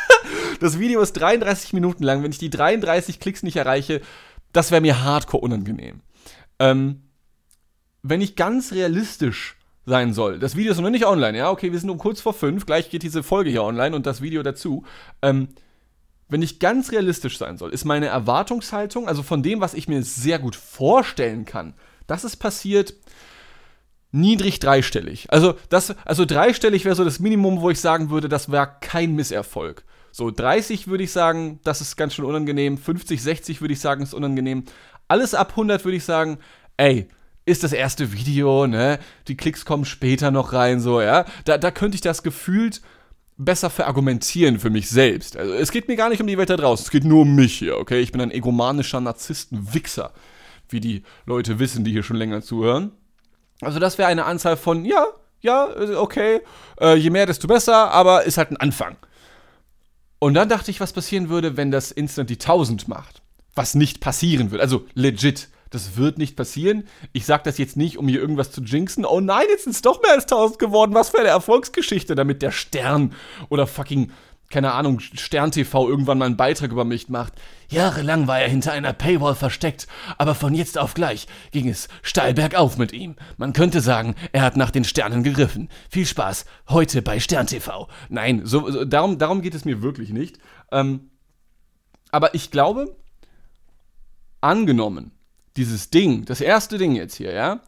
das 0.60 0.78
Video 0.78 1.00
ist 1.00 1.12
33 1.12 1.72
Minuten 1.72 2.02
lang. 2.02 2.22
Wenn 2.22 2.32
ich 2.32 2.38
die 2.38 2.50
33 2.50 3.20
Klicks 3.20 3.42
nicht 3.42 3.56
erreiche, 3.56 4.00
das 4.52 4.72
wäre 4.72 4.80
mir 4.80 5.04
hardcore 5.04 5.42
unangenehm. 5.42 6.00
Ähm, 6.58 7.02
wenn 8.02 8.20
ich 8.20 8.34
ganz 8.34 8.72
realistisch 8.72 9.56
sein 9.86 10.12
soll. 10.12 10.38
Das 10.38 10.56
Video 10.56 10.72
ist 10.72 10.80
noch 10.80 10.90
nicht 10.90 11.06
online, 11.06 11.38
ja? 11.38 11.50
Okay, 11.50 11.72
wir 11.72 11.78
sind 11.78 11.90
um 11.90 11.98
kurz 11.98 12.20
vor 12.20 12.34
fünf. 12.34 12.66
Gleich 12.66 12.90
geht 12.90 13.02
diese 13.02 13.22
Folge 13.22 13.50
hier 13.50 13.62
online 13.62 13.94
und 13.94 14.06
das 14.06 14.20
Video 14.20 14.42
dazu. 14.42 14.84
Ähm, 15.22 15.48
wenn 16.30 16.42
ich 16.42 16.58
ganz 16.58 16.92
realistisch 16.92 17.38
sein 17.38 17.58
soll, 17.58 17.72
ist 17.72 17.84
meine 17.84 18.06
Erwartungshaltung, 18.06 19.08
also 19.08 19.22
von 19.22 19.42
dem, 19.42 19.60
was 19.60 19.74
ich 19.74 19.88
mir 19.88 20.02
sehr 20.02 20.38
gut 20.38 20.56
vorstellen 20.56 21.44
kann, 21.44 21.74
dass 22.06 22.24
es 22.24 22.36
passiert, 22.36 22.94
niedrig 24.12 24.58
dreistellig. 24.58 25.26
Also, 25.30 25.54
das, 25.68 25.94
also 26.04 26.24
dreistellig 26.24 26.84
wäre 26.84 26.96
so 26.96 27.04
das 27.04 27.20
Minimum, 27.20 27.60
wo 27.60 27.70
ich 27.70 27.80
sagen 27.80 28.10
würde, 28.10 28.28
das 28.28 28.50
wäre 28.50 28.76
kein 28.80 29.14
Misserfolg. 29.14 29.84
So 30.12 30.30
30 30.30 30.88
würde 30.88 31.04
ich 31.04 31.12
sagen, 31.12 31.60
das 31.62 31.80
ist 31.80 31.96
ganz 31.96 32.14
schön 32.14 32.24
unangenehm. 32.24 32.78
50, 32.78 33.22
60 33.22 33.60
würde 33.60 33.74
ich 33.74 33.80
sagen, 33.80 34.02
ist 34.02 34.14
unangenehm. 34.14 34.64
Alles 35.06 35.34
ab 35.34 35.50
100 35.50 35.84
würde 35.84 35.96
ich 35.96 36.04
sagen, 36.04 36.38
ey, 36.76 37.08
ist 37.46 37.62
das 37.64 37.72
erste 37.72 38.12
Video, 38.12 38.66
ne? 38.66 38.98
Die 39.28 39.36
Klicks 39.36 39.64
kommen 39.64 39.84
später 39.84 40.30
noch 40.30 40.52
rein, 40.52 40.80
so, 40.80 41.00
ja. 41.00 41.24
Da, 41.44 41.58
da 41.58 41.70
könnte 41.70 41.94
ich 41.94 42.00
das 42.00 42.22
gefühlt 42.22 42.80
besser 43.44 43.70
verargumentieren 43.70 44.58
für 44.60 44.70
mich 44.70 44.88
selbst. 44.90 45.36
Also 45.36 45.54
es 45.54 45.72
geht 45.72 45.88
mir 45.88 45.96
gar 45.96 46.10
nicht 46.10 46.20
um 46.20 46.26
die 46.26 46.36
Welt 46.36 46.50
da 46.50 46.56
draußen, 46.56 46.84
es 46.84 46.90
geht 46.90 47.04
nur 47.04 47.22
um 47.22 47.34
mich 47.34 47.58
hier, 47.58 47.78
okay? 47.78 48.00
Ich 48.00 48.12
bin 48.12 48.20
ein 48.20 48.30
egomanischer 48.30 49.00
Narzissten-Wichser, 49.00 50.12
wie 50.68 50.80
die 50.80 51.02
Leute 51.26 51.58
wissen, 51.58 51.84
die 51.84 51.90
hier 51.90 52.02
schon 52.02 52.16
länger 52.16 52.42
zuhören. 52.42 52.92
Also 53.62 53.78
das 53.78 53.98
wäre 53.98 54.08
eine 54.08 54.24
Anzahl 54.26 54.56
von, 54.56 54.84
ja, 54.84 55.06
ja, 55.40 55.68
okay, 55.96 56.40
äh, 56.80 56.96
je 56.96 57.10
mehr, 57.10 57.26
desto 57.26 57.48
besser, 57.48 57.90
aber 57.90 58.24
ist 58.24 58.36
halt 58.36 58.50
ein 58.50 58.58
Anfang. 58.58 58.96
Und 60.18 60.34
dann 60.34 60.50
dachte 60.50 60.70
ich, 60.70 60.80
was 60.80 60.92
passieren 60.92 61.30
würde, 61.30 61.56
wenn 61.56 61.70
das 61.70 61.90
Instant 61.90 62.28
die 62.28 62.34
1000 62.34 62.88
macht. 62.88 63.22
Was 63.54 63.74
nicht 63.74 64.00
passieren 64.00 64.50
wird. 64.50 64.60
Also 64.60 64.86
legit. 64.94 65.48
Das 65.70 65.96
wird 65.96 66.18
nicht 66.18 66.36
passieren. 66.36 66.84
Ich 67.12 67.24
sage 67.24 67.44
das 67.44 67.56
jetzt 67.56 67.76
nicht, 67.76 67.96
um 67.96 68.08
hier 68.08 68.20
irgendwas 68.20 68.50
zu 68.50 68.60
jinxen. 68.60 69.04
Oh 69.04 69.20
nein, 69.20 69.46
jetzt 69.48 69.64
sind 69.64 69.72
es 69.74 69.82
doch 69.82 70.02
mehr 70.02 70.12
als 70.12 70.24
1000 70.24 70.58
geworden. 70.58 70.94
Was 70.94 71.10
für 71.10 71.20
eine 71.20 71.28
Erfolgsgeschichte, 71.28 72.16
damit 72.16 72.42
der 72.42 72.50
Stern 72.50 73.14
oder 73.50 73.68
fucking, 73.68 74.10
keine 74.48 74.72
Ahnung, 74.72 74.98
Stern 74.98 75.52
TV 75.52 75.88
irgendwann 75.88 76.18
mal 76.18 76.24
einen 76.24 76.36
Beitrag 76.36 76.72
über 76.72 76.84
mich 76.84 77.08
macht. 77.08 77.34
Jahrelang 77.68 78.26
war 78.26 78.40
er 78.40 78.48
hinter 78.48 78.72
einer 78.72 78.92
Paywall 78.92 79.36
versteckt, 79.36 79.86
aber 80.18 80.34
von 80.34 80.56
jetzt 80.56 80.76
auf 80.76 80.94
gleich 80.94 81.28
ging 81.52 81.68
es 81.68 81.86
steil 82.02 82.34
bergauf 82.34 82.76
mit 82.76 82.92
ihm. 82.92 83.14
Man 83.36 83.52
könnte 83.52 83.80
sagen, 83.80 84.16
er 84.32 84.42
hat 84.42 84.56
nach 84.56 84.72
den 84.72 84.82
Sternen 84.82 85.22
gegriffen. 85.22 85.68
Viel 85.88 86.04
Spaß 86.04 86.46
heute 86.68 87.00
bei 87.00 87.20
Stern 87.20 87.46
TV. 87.46 87.86
Nein, 88.08 88.44
so, 88.44 88.68
so 88.68 88.84
darum, 88.84 89.18
darum 89.18 89.40
geht 89.40 89.54
es 89.54 89.64
mir 89.64 89.82
wirklich 89.82 90.10
nicht. 90.10 90.38
Ähm, 90.72 91.10
aber 92.10 92.34
ich 92.34 92.50
glaube, 92.50 92.96
angenommen, 94.40 95.12
dieses 95.56 95.90
Ding, 95.90 96.24
das 96.24 96.40
erste 96.40 96.78
Ding 96.78 96.94
jetzt 96.94 97.16
hier, 97.16 97.32
ja, 97.32 97.60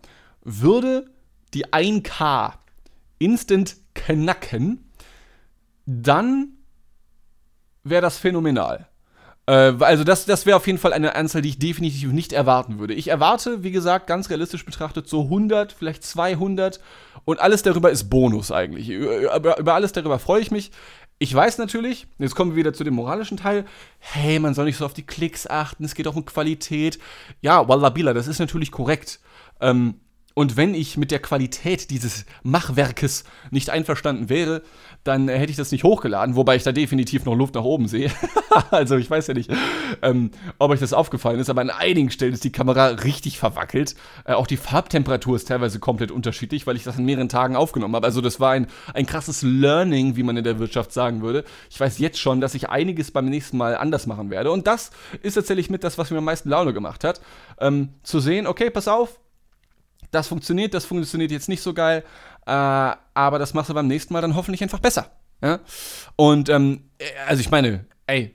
würde 0.43 1.11
die 1.55 1.67
1K 1.67 2.55
instant 3.19 3.77
knacken, 3.95 4.91
dann 5.87 6.55
wäre 7.85 8.03
das 8.03 8.19
phänomenal. 8.19 8.89
Äh, 9.47 9.75
also 9.81 10.05
das, 10.05 10.25
das 10.25 10.47
wäre 10.47 10.57
auf 10.57 10.67
jeden 10.67 10.79
Fall 10.79 10.93
eine 10.93 11.15
Anzahl, 11.15 11.43
die 11.43 11.51
ich 11.51 11.59
definitiv 11.59 12.13
nicht 12.13 12.33
erwarten 12.33 12.79
würde. 12.79 12.95
Ich 12.95 13.09
erwarte, 13.09 13.63
wie 13.63 13.73
gesagt, 13.73 14.07
ganz 14.07 14.31
realistisch 14.31 14.65
betrachtet 14.65 15.09
so 15.09 15.23
100, 15.23 15.73
vielleicht 15.73 16.05
200 16.05 16.81
und 17.25 17.41
alles 17.41 17.63
darüber 17.63 17.91
ist 17.91 18.09
Bonus 18.09 18.53
eigentlich. 18.53 18.89
Über, 18.89 19.59
über 19.59 19.75
alles 19.75 19.93
darüber 19.93 20.19
freue 20.19 20.41
ich 20.41 20.51
mich. 20.51 20.71
Ich 21.23 21.33
weiß 21.33 21.59
natürlich, 21.59 22.09
jetzt 22.19 22.35
kommen 22.35 22.51
wir 22.51 22.57
wieder 22.57 22.73
zu 22.73 22.83
dem 22.83 22.95
moralischen 22.95 23.37
Teil, 23.37 23.65
hey, 24.01 24.41
man 24.41 24.55
soll 24.55 24.65
nicht 24.65 24.77
so 24.77 24.85
auf 24.85 24.93
die 24.93 25.07
Klicks 25.07 25.47
achten, 25.47 25.85
es 25.85 25.95
geht 25.95 26.09
auch 26.09 26.17
um 26.17 26.25
Qualität. 26.25 26.99
Ja, 27.41 27.69
Wallabila, 27.69 28.13
das 28.13 28.27
ist 28.27 28.41
natürlich 28.41 28.73
korrekt. 28.73 29.21
Ähm, 29.61 30.01
und 30.35 30.57
wenn 30.57 30.75
ich 30.75 30.97
mit 30.97 31.11
der 31.11 31.19
Qualität 31.21 31.91
dieses 31.91 32.25
Machwerkes 32.43 33.25
nicht 33.51 33.71
einverstanden 33.71 34.29
wäre, 34.29 34.63
dann 35.05 35.29
hätte 35.29 35.51
ich 35.51 35.57
das 35.57 35.73
nicht 35.73 35.85
hochgeladen, 35.85 36.37
wobei 36.37 36.57
ich 36.57 36.63
da 36.63 36.73
definitiv 36.73 37.25
noch 37.25 37.35
Luft 37.35 37.55
nach 37.55 37.65
oben 37.65 37.89
sehe. 37.89 38.11
also 38.71 38.97
ich 38.97 39.11
weiß 39.11 39.27
ja 39.27 39.35
nicht, 39.35 39.51
ähm, 40.01 40.31
ob 40.59 40.71
euch 40.71 40.81
das 40.81 40.93
aufgefallen 40.93 41.41
ist, 41.41 41.51
aber 41.51 41.61
an 41.61 41.71
einigen 41.71 42.11
Stellen 42.11 42.33
ist 42.33 42.45
die 42.45 42.53
Kamera 42.53 42.87
richtig 42.87 43.39
verwackelt. 43.39 43.97
Äh, 44.25 44.35
auch 44.35 44.47
die 44.47 44.57
Farbtemperatur 44.57 45.37
ist 45.37 45.49
teilweise 45.49 45.81
komplett 45.81 46.13
unterschiedlich, 46.13 46.67
weil 46.67 46.77
ich 46.77 46.85
das 46.85 46.99
an 46.99 47.05
mehreren 47.05 47.29
Tagen 47.29 47.57
aufgenommen 47.57 47.97
habe. 47.97 48.07
Also 48.07 48.21
das 48.21 48.39
war 48.39 48.53
ein, 48.53 48.69
ein 48.95 49.07
krasses 49.07 49.43
Learning, 49.43 50.17
wie 50.17 50.23
man 50.23 50.37
in 50.37 50.45
der 50.45 50.59
Wirtschaft 50.59 50.93
sagen 50.93 51.23
würde. 51.23 51.45
Ich 51.69 51.81
weiß 51.81 51.99
jetzt 51.99 52.21
schon, 52.21 52.41
dass 52.41 52.55
ich 52.55 52.69
einiges 52.69 53.11
beim 53.11 53.27
nächsten 53.27 53.57
Mal 53.57 53.77
anders 53.77 54.07
machen 54.07 54.31
werde. 54.31 54.53
Und 54.53 54.67
das 54.67 54.93
ist 55.23 55.35
tatsächlich 55.35 55.69
mit 55.69 55.83
das, 55.83 55.99
was 55.99 56.11
mir 56.11 56.19
am 56.19 56.25
meisten 56.25 56.49
Laune 56.49 56.73
gemacht 56.73 57.03
hat. 57.03 57.21
Ähm, 57.61 57.91
zu 58.03 58.21
sehen, 58.21 58.47
okay, 58.47 58.71
pass 58.71 58.87
auf, 58.87 59.19
das 60.13 60.29
funktioniert, 60.29 60.75
das 60.75 60.85
funktioniert 60.85 61.33
jetzt 61.33 61.49
nicht 61.49 61.63
so 61.63 61.75
geil, 61.75 62.05
äh, 62.47 62.51
aber 62.51 63.39
das 63.39 63.55
machst 63.55 63.71
du 63.71 63.75
beim 63.75 63.89
nächsten 63.89 64.13
Mal 64.13 64.21
dann 64.21 64.37
hoffentlich 64.37 64.63
einfach 64.63 64.79
besser. 64.79 65.11
Ja? 65.43 65.59
Und 66.15 66.49
ähm, 66.49 66.91
äh, 66.99 67.05
also 67.27 67.41
ich 67.41 67.51
meine, 67.51 67.87
ey, 68.07 68.35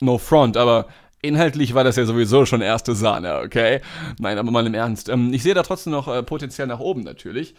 no 0.00 0.18
front, 0.18 0.56
aber 0.56 0.86
inhaltlich 1.22 1.74
war 1.74 1.82
das 1.82 1.96
ja 1.96 2.04
sowieso 2.04 2.46
schon 2.46 2.60
erste 2.60 2.94
Sahne, 2.94 3.38
okay? 3.38 3.80
Nein, 4.18 4.38
aber 4.38 4.50
mal 4.50 4.66
im 4.66 4.74
Ernst. 4.74 5.08
Ähm, 5.08 5.32
ich 5.32 5.42
sehe 5.42 5.54
da 5.54 5.62
trotzdem 5.62 5.92
noch 5.92 6.06
äh, 6.06 6.22
Potenzial 6.22 6.68
nach 6.68 6.80
oben 6.80 7.02
natürlich. 7.02 7.54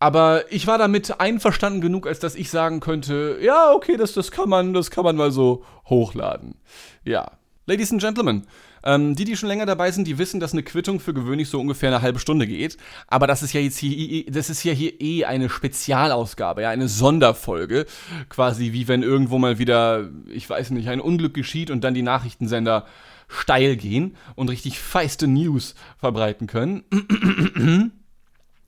Aber 0.00 0.50
ich 0.50 0.66
war 0.66 0.78
damit 0.78 1.20
einverstanden 1.20 1.82
genug, 1.82 2.06
als 2.06 2.18
dass 2.20 2.34
ich 2.34 2.50
sagen 2.50 2.80
könnte, 2.80 3.38
ja, 3.42 3.72
okay, 3.72 3.96
das, 3.96 4.14
das 4.14 4.30
kann 4.30 4.48
man, 4.48 4.72
das 4.72 4.90
kann 4.90 5.04
man 5.04 5.14
mal 5.14 5.30
so 5.30 5.64
hochladen. 5.88 6.56
Ja. 7.04 7.32
Ladies 7.70 7.92
and 7.92 8.00
Gentlemen, 8.00 8.48
ähm, 8.82 9.14
die, 9.14 9.24
die 9.24 9.36
schon 9.36 9.48
länger 9.48 9.64
dabei 9.64 9.92
sind, 9.92 10.08
die 10.08 10.18
wissen, 10.18 10.40
dass 10.40 10.52
eine 10.52 10.64
Quittung 10.64 10.98
für 10.98 11.14
gewöhnlich 11.14 11.48
so 11.48 11.60
ungefähr 11.60 11.90
eine 11.90 12.02
halbe 12.02 12.18
Stunde 12.18 12.48
geht. 12.48 12.76
Aber 13.06 13.28
das 13.28 13.44
ist 13.44 13.52
ja 13.52 13.60
jetzt 13.60 13.78
hier, 13.78 14.24
das 14.26 14.50
ist 14.50 14.64
ja 14.64 14.72
hier 14.72 15.00
eh 15.00 15.24
eine 15.24 15.48
Spezialausgabe, 15.48 16.62
ja, 16.62 16.70
eine 16.70 16.88
Sonderfolge. 16.88 17.86
Quasi 18.28 18.72
wie 18.72 18.88
wenn 18.88 19.04
irgendwo 19.04 19.38
mal 19.38 19.60
wieder, 19.60 20.10
ich 20.26 20.50
weiß 20.50 20.70
nicht, 20.70 20.88
ein 20.88 21.00
Unglück 21.00 21.32
geschieht 21.32 21.70
und 21.70 21.84
dann 21.84 21.94
die 21.94 22.02
Nachrichtensender 22.02 22.86
steil 23.28 23.76
gehen 23.76 24.16
und 24.34 24.50
richtig 24.50 24.80
feiste 24.80 25.28
News 25.28 25.76
verbreiten 25.96 26.48
können. 26.48 26.82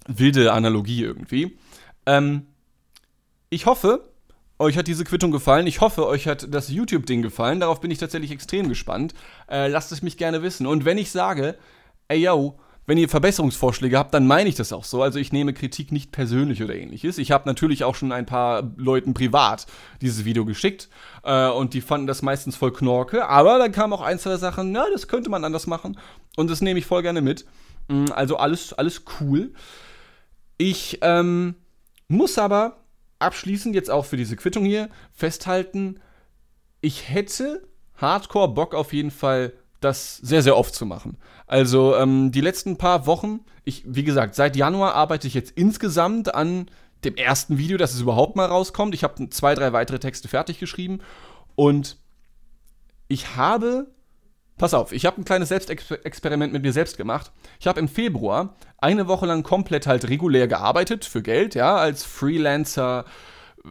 Wilde 0.07 0.53
Analogie 0.53 1.03
irgendwie. 1.03 1.59
Ähm, 2.07 2.47
ich 3.51 3.67
hoffe, 3.67 4.12
euch 4.63 4.79
hat 4.79 4.87
diese 4.87 5.05
Quittung 5.05 5.31
gefallen. 5.31 5.67
Ich 5.67 5.81
hoffe, 5.81 6.07
euch 6.07 6.27
hat 6.27 6.47
das 6.53 6.71
YouTube-Ding 6.71 7.21
gefallen. 7.21 7.61
Darauf 7.61 7.81
bin 7.81 7.91
ich 7.91 7.99
tatsächlich 7.99 8.31
extrem 8.31 8.69
gespannt. 8.69 9.13
Äh, 9.51 9.69
lasst 9.69 9.93
es 9.93 10.03
mich 10.03 10.17
gerne 10.17 10.43
wissen. 10.43 10.67
Und 10.67 10.85
wenn 10.85 10.99
ich 10.99 11.11
sage, 11.11 11.57
ey 12.09 12.23
yo, 12.23 12.59
wenn 12.87 12.99
ihr 12.99 13.09
Verbesserungsvorschläge 13.09 13.97
habt, 13.97 14.13
dann 14.13 14.27
meine 14.27 14.49
ich 14.49 14.57
das 14.57 14.73
auch 14.73 14.85
so. 14.85 15.03
Also 15.03 15.19
ich 15.19 15.33
nehme 15.33 15.53
Kritik 15.53 15.93
nicht 15.93 16.11
persönlich 16.11 16.63
oder 16.63 16.75
ähnliches. 16.75 17.19
Ich 17.19 17.31
habe 17.31 17.49
natürlich 17.49 17.85
auch 17.85 17.95
schon 17.95 18.11
ein 18.11 18.27
paar 18.27 18.73
Leuten 18.77 19.15
privat 19.15 19.67
dieses 20.01 20.25
Video 20.25 20.45
geschickt 20.45 20.89
äh, 21.23 21.49
und 21.49 21.75
die 21.75 21.81
fanden 21.81 22.07
das 22.07 22.23
meistens 22.23 22.57
voll 22.57 22.73
Knorke. 22.73 23.29
Aber 23.29 23.59
dann 23.59 23.71
kamen 23.71 23.93
auch 23.93 24.01
ein, 24.01 24.19
zwei 24.19 24.37
Sachen, 24.37 24.73
na, 24.73 24.85
das 24.93 25.07
könnte 25.07 25.31
man 25.31 25.45
anders 25.45 25.67
machen 25.67 25.97
und 26.37 26.51
das 26.51 26.61
nehme 26.61 26.79
ich 26.79 26.87
voll 26.87 27.03
gerne 27.03 27.21
mit. 27.21 27.45
Mm, 27.89 28.07
also 28.15 28.37
alles, 28.37 28.73
alles 28.73 29.05
cool. 29.21 29.53
Ich 30.59 30.99
ähm, 31.03 31.55
muss 32.09 32.37
aber 32.37 32.82
abschließend 33.23 33.75
jetzt 33.75 33.91
auch 33.91 34.05
für 34.05 34.17
diese 34.17 34.37
Quittung 34.37 34.65
hier 34.65 34.89
festhalten, 35.13 36.01
ich 36.81 37.09
hätte 37.09 37.67
Hardcore 37.97 38.49
Bock 38.49 38.75
auf 38.75 38.93
jeden 38.93 39.11
Fall, 39.11 39.53
das 39.81 40.17
sehr, 40.19 40.43
sehr 40.43 40.57
oft 40.57 40.75
zu 40.75 40.87
machen. 40.87 41.17
Also 41.47 41.97
ähm, 41.97 42.31
die 42.31 42.41
letzten 42.41 42.77
paar 42.77 43.07
Wochen, 43.07 43.41
ich, 43.65 43.83
wie 43.87 44.05
gesagt, 44.05 44.35
seit 44.35 44.57
Januar 44.57 44.95
arbeite 44.95 45.27
ich 45.27 45.35
jetzt 45.35 45.53
insgesamt 45.53 46.35
an 46.35 46.67
dem 47.05 47.17
ersten 47.17 47.59
Video, 47.59 47.77
dass 47.79 47.95
es 47.95 48.01
überhaupt 48.01 48.37
mal 48.37 48.47
rauskommt. 48.47 48.95
Ich 48.95 49.03
habe 49.03 49.29
zwei, 49.31 49.55
drei 49.55 49.73
weitere 49.73 49.99
Texte 49.99 50.29
fertig 50.29 50.61
geschrieben 50.61 51.01
und 51.57 51.97
ich 53.09 53.37
habe 53.37 53.89
Pass 54.63 54.75
auf, 54.75 54.93
ich 54.93 55.07
habe 55.07 55.21
ein 55.21 55.25
kleines 55.25 55.49
Selbstexperiment 55.49 56.53
mit 56.53 56.63
mir 56.63 56.73
selbst 56.73 56.97
gemacht. 56.97 57.33
Ich 57.59 57.67
habe 57.67 57.81
im 57.81 57.89
Februar 57.89 58.55
eine 58.79 59.09
Woche 59.09 59.27
lang 59.27 59.43
komplett 59.43 59.89
halt 59.89 60.09
regulär 60.09 60.47
gearbeitet 60.47 61.05
für 61.05 61.21
Geld, 61.21 61.57
ja, 61.57 61.75
als 61.75 62.05
Freelancer, 62.05 63.05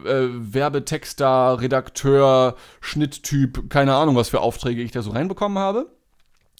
äh, 0.04 0.26
Werbetexter, 0.28 1.62
Redakteur, 1.62 2.56
Schnitttyp, 2.82 3.70
keine 3.70 3.94
Ahnung, 3.94 4.16
was 4.16 4.28
für 4.28 4.40
Aufträge 4.40 4.82
ich 4.82 4.90
da 4.90 5.00
so 5.00 5.12
reinbekommen 5.12 5.56
habe. 5.56 5.90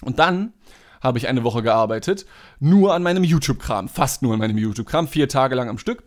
Und 0.01 0.19
dann 0.19 0.55
habe 1.03 1.19
ich 1.19 1.29
eine 1.29 1.45
Woche 1.45 1.63
gearbeitet, 1.63 2.25
nur 2.59 2.95
an 2.95 3.03
meinem 3.03 3.25
YouTube-Kram, 3.25 3.91
fast 3.91 4.23
nur 4.23 4.33
an 4.33 4.39
meinem 4.39 4.57
YouTube-Kram, 4.57 5.09
vier 5.09 5.29
Tage 5.29 5.57
lang 5.57 5.69
am 5.69 5.77
Stück. 5.77 6.05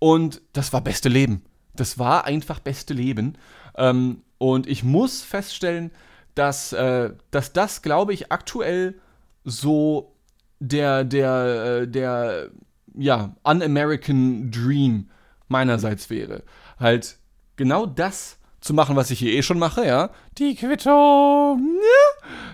Und 0.00 0.42
das 0.54 0.72
war 0.72 0.80
beste 0.80 1.08
Leben. 1.08 1.44
Das 1.76 2.00
war 2.00 2.24
einfach 2.24 2.58
beste 2.58 2.94
Leben. 2.94 3.38
Ähm, 3.76 4.22
und 4.38 4.66
ich 4.66 4.82
muss 4.82 5.22
feststellen, 5.22 5.92
dass, 6.40 6.72
äh, 6.72 7.10
dass 7.30 7.52
das, 7.52 7.82
glaube 7.82 8.14
ich, 8.14 8.32
aktuell 8.32 8.98
so 9.44 10.16
der, 10.58 11.04
der, 11.04 11.82
äh, 11.82 11.86
der, 11.86 12.48
ja, 12.96 13.36
Un-American 13.46 14.50
Dream 14.50 15.10
meinerseits 15.48 16.08
wäre. 16.08 16.42
Halt 16.78 17.18
genau 17.56 17.84
das 17.84 18.38
zu 18.62 18.72
machen, 18.72 18.96
was 18.96 19.10
ich 19.10 19.18
hier 19.18 19.34
eh 19.34 19.42
schon 19.42 19.58
mache, 19.58 19.86
ja. 19.86 20.08
Die 20.38 20.54
Quittung. 20.54 21.78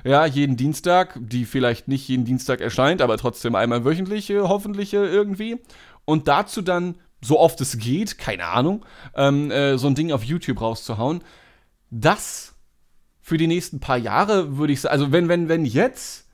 Ja, 0.02 0.26
jeden 0.26 0.56
Dienstag, 0.56 1.16
die 1.20 1.44
vielleicht 1.44 1.86
nicht 1.86 2.08
jeden 2.08 2.24
Dienstag 2.24 2.60
erscheint, 2.60 3.00
aber 3.00 3.16
trotzdem 3.18 3.54
einmal 3.54 3.84
wöchentlich, 3.84 4.30
äh, 4.30 4.40
hoffentlich 4.40 4.94
äh, 4.94 5.06
irgendwie. 5.06 5.60
Und 6.04 6.26
dazu 6.26 6.60
dann, 6.60 6.96
so 7.20 7.38
oft 7.38 7.60
es 7.60 7.78
geht, 7.78 8.18
keine 8.18 8.46
Ahnung, 8.46 8.84
ähm, 9.14 9.52
äh, 9.52 9.78
so 9.78 9.86
ein 9.86 9.94
Ding 9.94 10.10
auf 10.10 10.24
YouTube 10.24 10.60
rauszuhauen. 10.60 11.22
Das 11.90 12.55
für 13.26 13.38
die 13.38 13.48
nächsten 13.48 13.80
paar 13.80 13.96
Jahre, 13.96 14.56
würde 14.56 14.72
ich 14.72 14.82
sagen, 14.82 14.92
also 14.92 15.10
wenn, 15.10 15.28
wenn, 15.28 15.48
wenn 15.48 15.64
jetzt 15.64 16.28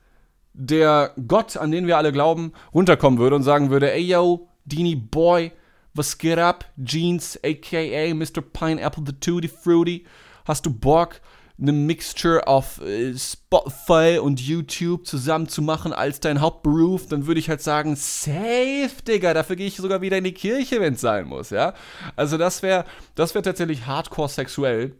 der 0.53 1.11
Gott, 1.27 1.57
an 1.57 1.71
den 1.71 1.87
wir 1.87 1.97
alle 1.97 2.11
glauben, 2.11 2.53
runterkommen 2.71 3.17
würde 3.17 3.35
und 3.35 3.41
sagen 3.41 3.71
würde, 3.71 3.91
ey 3.91 4.03
yo, 4.03 4.47
Dini 4.65 4.95
Boy, 4.95 5.51
was 5.95 6.19
geht 6.19 6.37
ab? 6.37 6.65
Jeans, 6.85 7.39
aka 7.43 8.13
Mr. 8.13 8.43
Pineapple 8.43 9.05
the 9.07 9.13
Tutti 9.13 9.47
Fruity, 9.47 10.05
hast 10.45 10.67
du 10.67 10.71
Bock, 10.71 11.19
eine 11.59 11.71
Mixture 11.71 12.47
auf 12.47 12.79
äh, 12.81 13.17
Spotify 13.17 14.19
und 14.21 14.39
YouTube 14.39 15.07
zusammen 15.07 15.49
zu 15.49 15.63
machen 15.63 15.93
als 15.93 16.19
dein 16.19 16.41
Hauptberuf, 16.41 17.07
dann 17.07 17.25
würde 17.25 17.39
ich 17.39 17.49
halt 17.49 17.63
sagen, 17.63 17.95
safe, 17.95 19.01
Digga, 19.07 19.33
dafür 19.33 19.55
gehe 19.55 19.65
ich 19.65 19.77
sogar 19.77 20.01
wieder 20.01 20.19
in 20.19 20.25
die 20.25 20.33
Kirche, 20.33 20.79
wenn 20.79 20.93
es 20.93 21.01
sein 21.01 21.25
muss, 21.25 21.49
ja. 21.49 21.73
Also 22.15 22.37
das 22.37 22.61
wäre, 22.61 22.85
das 23.15 23.33
wäre 23.33 23.41
tatsächlich 23.41 23.87
hardcore 23.87 24.29
sexuell. 24.29 24.95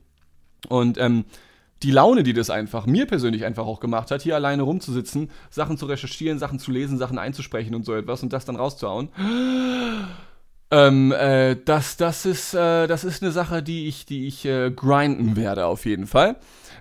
Und 0.70 0.98
ähm, 0.98 1.26
die 1.84 1.92
Laune, 1.92 2.24
die 2.24 2.34
das 2.34 2.50
einfach 2.50 2.86
mir 2.86 3.06
persönlich 3.06 3.46
einfach 3.46 3.66
auch 3.66 3.80
gemacht 3.80 4.10
hat, 4.10 4.22
hier 4.22 4.36
alleine 4.36 4.64
rumzusitzen, 4.64 5.30
Sachen 5.50 5.78
zu 5.78 5.86
recherchieren, 5.86 6.40
Sachen 6.40 6.58
zu 6.58 6.72
lesen, 6.72 6.98
Sachen 6.98 7.20
einzusprechen 7.20 7.76
und 7.76 7.86
so 7.86 7.94
etwas 7.94 8.24
und 8.24 8.32
das 8.32 8.46
dann 8.46 8.56
rauszuhauen. 8.56 9.10
Ähm, 10.72 11.12
äh, 11.12 11.56
das, 11.64 11.98
das, 11.98 12.26
ist, 12.26 12.54
äh, 12.54 12.88
das 12.88 13.04
ist 13.04 13.22
eine 13.22 13.32
Sache, 13.32 13.62
die 13.62 13.88
ich, 13.88 14.06
die 14.06 14.28
ich 14.28 14.46
äh, 14.46 14.72
grinden 14.72 15.36
werde, 15.36 15.66
auf 15.68 15.86
jeden 15.86 16.08
Fall. 16.08 16.38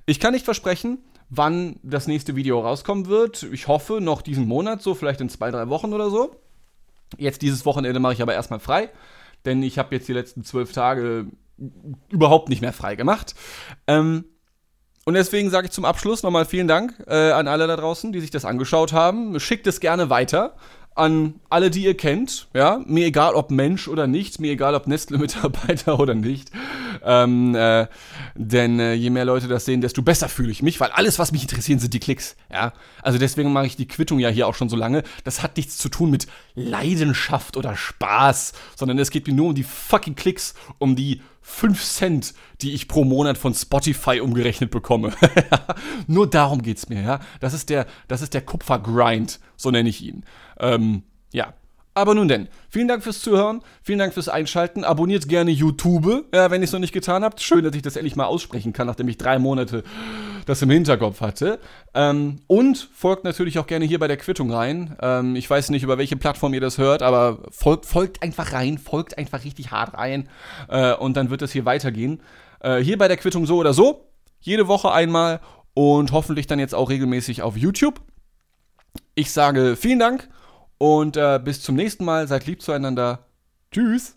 Ich 0.07 0.21
kann 0.21 0.33
nicht 0.33 0.45
versprechen, 0.45 0.99
wann 1.29 1.77
das 1.83 2.07
nächste 2.07 2.37
Video 2.37 2.61
rauskommen 2.61 3.07
wird. 3.07 3.43
Ich 3.53 3.69
hoffe 3.69 4.01
noch 4.01 4.23
diesen 4.23 4.47
Monat, 4.47 4.83
so 4.83 4.95
vielleicht 4.95 5.21
in 5.21 5.29
zwei, 5.29 5.51
drei 5.51 5.69
Wochen 5.69 5.93
oder 5.93 6.11
so. 6.11 6.37
Jetzt 7.19 7.43
dieses 7.43 7.67
Wochenende 7.67 8.01
mache 8.01 8.15
ich 8.15 8.23
aber 8.23 8.35
erstmal 8.35 8.61
frei, 8.61 8.89
denn 9.45 9.63
ich 9.63 9.79
habe 9.79 9.95
jetzt 9.95 10.09
die 10.09 10.15
letzten 10.15 10.45
zwölf 10.45 10.73
Tage 10.73 11.27
überhaupt 12.09 12.49
nicht 12.49 12.63
mehr 12.63 12.73
frei 12.73 12.97
gemacht. 12.97 13.35
Ähm, 13.87 14.25
und 15.05 15.15
deswegen 15.15 15.51
sage 15.51 15.67
ich 15.67 15.73
zum 15.73 15.85
Abschluss 15.85 16.23
nochmal 16.23 16.45
vielen 16.45 16.69
Dank 16.69 16.95
äh, 17.07 17.33
an 17.33 17.49
alle 17.49 17.67
da 17.67 17.77
draußen, 17.77 18.13
die 18.13 18.21
sich 18.21 18.31
das 18.31 18.45
angeschaut 18.45 18.93
haben. 18.93 19.39
Schickt 19.41 19.67
es 19.67 19.81
gerne 19.81 20.11
weiter 20.11 20.55
an 20.95 21.35
alle, 21.49 21.71
die 21.71 21.85
ihr 21.85 21.97
kennt. 21.97 22.49
Ja, 22.55 22.81
mir 22.87 23.07
egal, 23.07 23.35
ob 23.35 23.51
Mensch 23.51 23.89
oder 23.89 24.07
nicht, 24.07 24.41
mir 24.41 24.53
egal, 24.53 24.75
ob 24.75 24.87
Nestle-Mitarbeiter 24.87 25.99
oder 26.01 26.15
nicht. 26.15 26.51
Ähm, 27.05 27.55
äh, 27.55 27.87
denn 28.35 28.79
äh, 28.79 28.95
je 28.95 29.11
mehr 29.11 29.25
Leute 29.25 29.49
das 29.49 29.65
sehen, 29.65 29.81
desto 29.81 30.03
besser 30.03 30.29
fühle 30.29 30.51
ich 30.51 30.63
mich, 30.63 30.81
weil 30.81 30.91
alles, 30.91 31.19
was 31.19 31.33
mich 31.33 31.43
interessiert, 31.43 31.81
sind 31.81 31.95
die 31.95 32.01
Klicks. 32.01 32.37
Ja, 32.51 32.73
also 33.03 33.19
deswegen 33.19 33.53
mache 33.53 33.67
ich 33.67 33.77
die 33.77 33.89
Quittung 33.89 34.19
ja 34.19 34.29
hier 34.29 34.47
auch 34.47 34.55
schon 34.55 34.69
so 34.69 34.77
lange. 34.77 35.03
Das 35.25 35.43
hat 35.43 35.57
nichts 35.57 35.79
zu 35.79 35.89
tun 35.89 36.11
mit 36.11 36.27
Leidenschaft 36.55 37.57
oder 37.57 37.75
Spaß, 37.75 38.53
sondern 38.77 38.99
es 38.99 39.11
geht 39.11 39.27
mir 39.27 39.35
nur 39.35 39.49
um 39.49 39.55
die 39.55 39.65
fucking 39.65 40.15
Klicks, 40.15 40.55
um 40.79 40.95
die 40.95 41.23
5 41.43 41.83
Cent, 41.83 42.35
die 42.61 42.73
ich 42.73 42.89
pro 42.89 43.05
Monat 43.05 43.37
von 43.37 43.55
Spotify 43.55 44.21
umgerechnet 44.21 44.71
bekomme. 44.71 45.13
Nur 46.07 46.31
darum 46.31 46.63
geht's 46.63 46.89
mir, 46.89 47.03
ja. 47.03 47.21
Das 47.41 47.53
ist 47.53 47.69
der, 47.69 47.87
der 48.09 48.43
Kupfergrind, 48.43 49.41
so 49.57 49.71
nenne 49.71 49.89
ich 49.89 50.03
ihn. 50.03 50.25
Ähm, 50.59 51.03
ja. 51.33 51.55
Aber 51.95 52.15
nun 52.15 52.27
denn, 52.27 52.49
vielen 52.71 52.89
Dank 52.89 53.03
fürs 53.03 53.21
Zuhören, 53.21 53.61
vielen 53.83 53.99
Dank 53.99 54.15
fürs 54.15 54.31
Einschalten. 54.31 54.83
Abonniert 54.83 55.29
gerne 55.29 55.51
YouTube, 55.51 56.25
ja, 56.35 56.51
wenn 56.51 56.63
ihr 56.63 56.65
es 56.65 56.73
noch 56.73 56.81
nicht 56.81 56.95
getan 56.95 57.23
habt. 57.23 57.43
Schön, 57.43 57.63
dass 57.65 57.77
ich 57.77 57.83
das 57.83 57.97
endlich 57.97 58.17
mal 58.17 58.25
aussprechen 58.25 58.73
kann, 58.73 58.87
nachdem 58.87 59.09
ich 59.09 59.19
drei 59.19 59.39
Monate 59.39 59.85
das 60.47 60.63
im 60.63 60.71
Hinterkopf 60.71 61.21
hatte. 61.21 61.59
Ähm, 61.93 62.41
und 62.47 62.89
folgt 62.95 63.25
natürlich 63.25 63.59
auch 63.59 63.67
gerne 63.67 63.85
hier 63.85 63.99
bei 63.99 64.09
der 64.09 64.17
Quittung 64.17 64.51
rein. 64.51 64.97
Ähm, 65.03 65.37
ich 65.37 65.49
weiß 65.49 65.69
nicht, 65.69 65.83
über 65.83 65.99
welche 65.99 66.17
Plattform 66.17 66.55
ihr 66.55 66.63
das 66.63 66.79
hört, 66.79 67.03
aber 67.03 67.41
folgt, 67.51 67.85
folgt 67.85 68.23
einfach 68.23 68.55
rein, 68.55 68.79
folgt 68.79 69.19
einfach 69.19 69.45
richtig 69.45 69.71
hart 69.71 69.93
rein. 69.95 70.31
Äh, 70.69 70.95
und 70.95 71.15
dann 71.19 71.29
wird 71.29 71.43
es 71.43 71.53
hier 71.53 71.67
weitergehen. 71.67 72.23
Äh, 72.61 72.79
hier 72.79 72.97
bei 72.97 73.09
der 73.09 73.19
Quittung 73.19 73.45
so 73.45 73.59
oder 73.59 73.75
so. 73.75 74.09
Jede 74.41 74.67
Woche 74.67 74.93
einmal 74.93 75.41
und 75.75 76.13
hoffentlich 76.13 76.47
dann 76.47 76.59
jetzt 76.59 76.75
auch 76.75 76.89
regelmäßig 76.89 77.43
auf 77.43 77.57
YouTube. 77.57 78.01
Ich 79.15 79.31
sage 79.31 79.77
vielen 79.77 79.99
Dank 79.99 80.29
und 80.83 81.17
äh, 81.17 81.39
bis 81.39 81.63
zum 81.63 81.77
nächsten 81.77 82.05
Mal. 82.05 82.27
Seid 82.27 82.47
lieb 82.47 82.61
zueinander. 82.61 83.21
Tschüss. 83.71 84.17